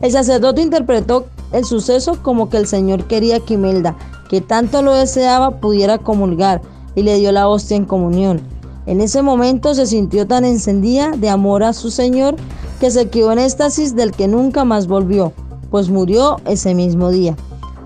El 0.00 0.12
sacerdote 0.12 0.62
interpretó 0.62 1.26
el 1.50 1.64
suceso 1.64 2.22
como 2.22 2.48
que 2.50 2.56
el 2.56 2.68
Señor 2.68 3.06
quería 3.06 3.40
que 3.40 3.54
Imelda, 3.54 3.96
que 4.28 4.40
tanto 4.40 4.82
lo 4.82 4.94
deseaba, 4.94 5.60
pudiera 5.60 5.98
comulgar 5.98 6.62
y 6.94 7.02
le 7.02 7.18
dio 7.18 7.32
la 7.32 7.48
hostia 7.48 7.76
en 7.76 7.84
comunión. 7.84 8.40
En 8.86 9.00
ese 9.00 9.22
momento 9.22 9.74
se 9.74 9.86
sintió 9.86 10.26
tan 10.26 10.44
encendida 10.44 11.12
de 11.12 11.30
amor 11.30 11.62
a 11.62 11.72
su 11.72 11.90
Señor 11.90 12.36
que 12.80 12.90
se 12.90 13.08
quedó 13.08 13.32
en 13.32 13.38
éxtasis 13.38 13.96
del 13.96 14.12
que 14.12 14.28
nunca 14.28 14.64
más 14.64 14.86
volvió, 14.86 15.32
pues 15.70 15.88
murió 15.88 16.36
ese 16.44 16.74
mismo 16.74 17.10
día. 17.10 17.34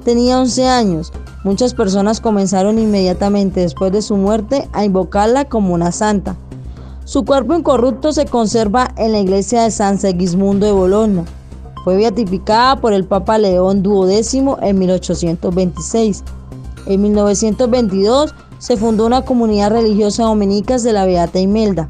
Tenía 0.05 0.41
11 0.41 0.67
años. 0.67 1.13
Muchas 1.45 1.73
personas 1.73 2.21
comenzaron 2.21 2.79
inmediatamente 2.79 3.61
después 3.61 3.93
de 3.93 4.03
su 4.03 4.17
muerte 4.17 4.69
a 4.73 4.85
invocarla 4.85 5.45
como 5.45 5.73
una 5.73 5.93
santa. 5.93 6.37
Su 7.05 7.25
cuerpo 7.25 7.55
incorrupto 7.55 8.13
se 8.13 8.27
conserva 8.27 8.89
en 8.97 9.13
la 9.13 9.21
iglesia 9.21 9.63
de 9.63 9.71
San 9.71 9.99
Segismundo 9.99 10.67
de 10.67 10.73
Bologna. 10.73 11.25
Fue 11.89 11.97
beatificada 11.97 12.77
por 12.83 12.93
el 12.93 13.07
Papa 13.07 13.39
León 13.39 13.83
XII 13.83 14.57
en 14.61 14.79
1826. 14.79 16.23
En 16.85 17.01
1922 17.01 18.35
se 18.59 18.77
fundó 18.77 19.07
una 19.07 19.23
comunidad 19.23 19.71
religiosa 19.71 20.25
dominicas 20.25 20.83
de 20.83 20.93
la 20.93 21.07
Beata 21.07 21.41
Imelda, 21.41 21.89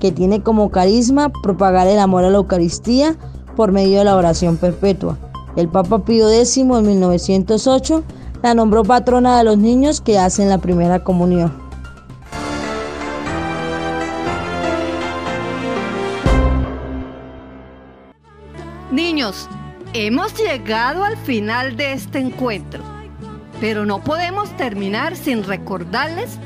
que 0.00 0.10
tiene 0.10 0.42
como 0.42 0.72
carisma 0.72 1.30
propagar 1.44 1.86
el 1.86 2.00
amor 2.00 2.24
a 2.24 2.30
la 2.30 2.38
Eucaristía 2.38 3.14
por 3.54 3.70
medio 3.70 3.98
de 3.98 4.06
la 4.06 4.16
oración 4.16 4.56
perpetua. 4.56 5.16
El 5.54 5.68
Papa 5.68 6.04
Pío 6.04 6.28
X 6.28 6.56
en 6.56 6.84
1908 6.84 8.02
la 8.42 8.52
nombró 8.52 8.82
patrona 8.82 9.38
de 9.38 9.44
los 9.44 9.58
niños 9.58 10.00
que 10.00 10.18
hacen 10.18 10.48
la 10.48 10.58
primera 10.58 11.04
comunión. 11.04 11.65
Hemos 19.92 20.38
llegado 20.38 21.02
al 21.02 21.16
final 21.16 21.76
de 21.76 21.94
este 21.94 22.20
encuentro, 22.20 22.84
pero 23.60 23.84
no 23.84 24.00
podemos 24.04 24.56
terminar 24.56 25.16
sin 25.16 25.42
recordarles 25.42 26.38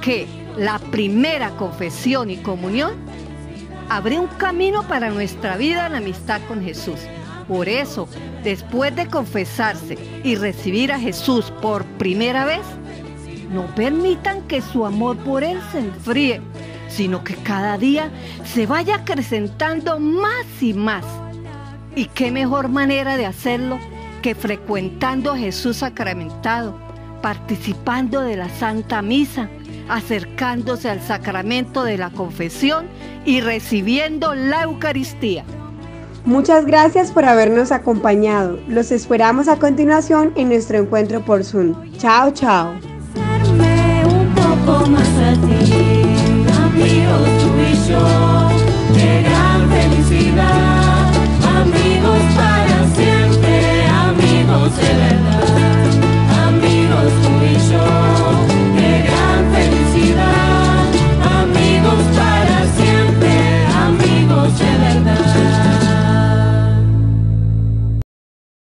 que 0.00 0.26
la 0.56 0.78
primera 0.78 1.50
confesión 1.50 2.30
y 2.30 2.38
comunión 2.38 2.94
abre 3.90 4.18
un 4.18 4.28
camino 4.28 4.84
para 4.84 5.10
nuestra 5.10 5.58
vida 5.58 5.86
en 5.86 5.96
amistad 5.96 6.40
con 6.48 6.62
Jesús. 6.62 6.98
Por 7.46 7.68
eso, 7.68 8.08
después 8.42 8.96
de 8.96 9.06
confesarse 9.06 9.98
y 10.24 10.36
recibir 10.36 10.92
a 10.92 10.98
Jesús 10.98 11.52
por 11.60 11.84
primera 11.98 12.46
vez, 12.46 12.62
no 13.52 13.66
permitan 13.74 14.40
que 14.48 14.62
su 14.62 14.86
amor 14.86 15.18
por 15.18 15.44
Él 15.44 15.60
se 15.72 15.80
enfríe, 15.80 16.40
sino 16.88 17.22
que 17.22 17.34
cada 17.34 17.76
día 17.76 18.08
se 18.46 18.64
vaya 18.64 18.94
acrecentando 18.94 20.00
más 20.00 20.46
y 20.62 20.72
más 20.72 21.04
y 21.96 22.06
qué 22.06 22.30
mejor 22.30 22.68
manera 22.68 23.16
de 23.16 23.26
hacerlo 23.26 23.78
que 24.22 24.34
frecuentando 24.34 25.32
a 25.32 25.36
Jesús 25.36 25.78
sacramentado, 25.78 26.78
participando 27.22 28.20
de 28.20 28.36
la 28.36 28.48
Santa 28.48 29.02
Misa, 29.02 29.48
acercándose 29.88 30.88
al 30.88 31.00
sacramento 31.00 31.84
de 31.84 31.98
la 31.98 32.10
confesión 32.10 32.86
y 33.24 33.40
recibiendo 33.40 34.34
la 34.34 34.62
Eucaristía. 34.62 35.44
Muchas 36.24 36.64
gracias 36.64 37.12
por 37.12 37.26
habernos 37.26 37.70
acompañado. 37.70 38.58
Los 38.66 38.90
esperamos 38.92 39.46
a 39.46 39.58
continuación 39.58 40.32
en 40.36 40.48
nuestro 40.48 40.78
encuentro 40.78 41.22
por 41.22 41.44
Zoom. 41.44 41.74
Chao, 41.98 42.30
chao. 42.30 42.74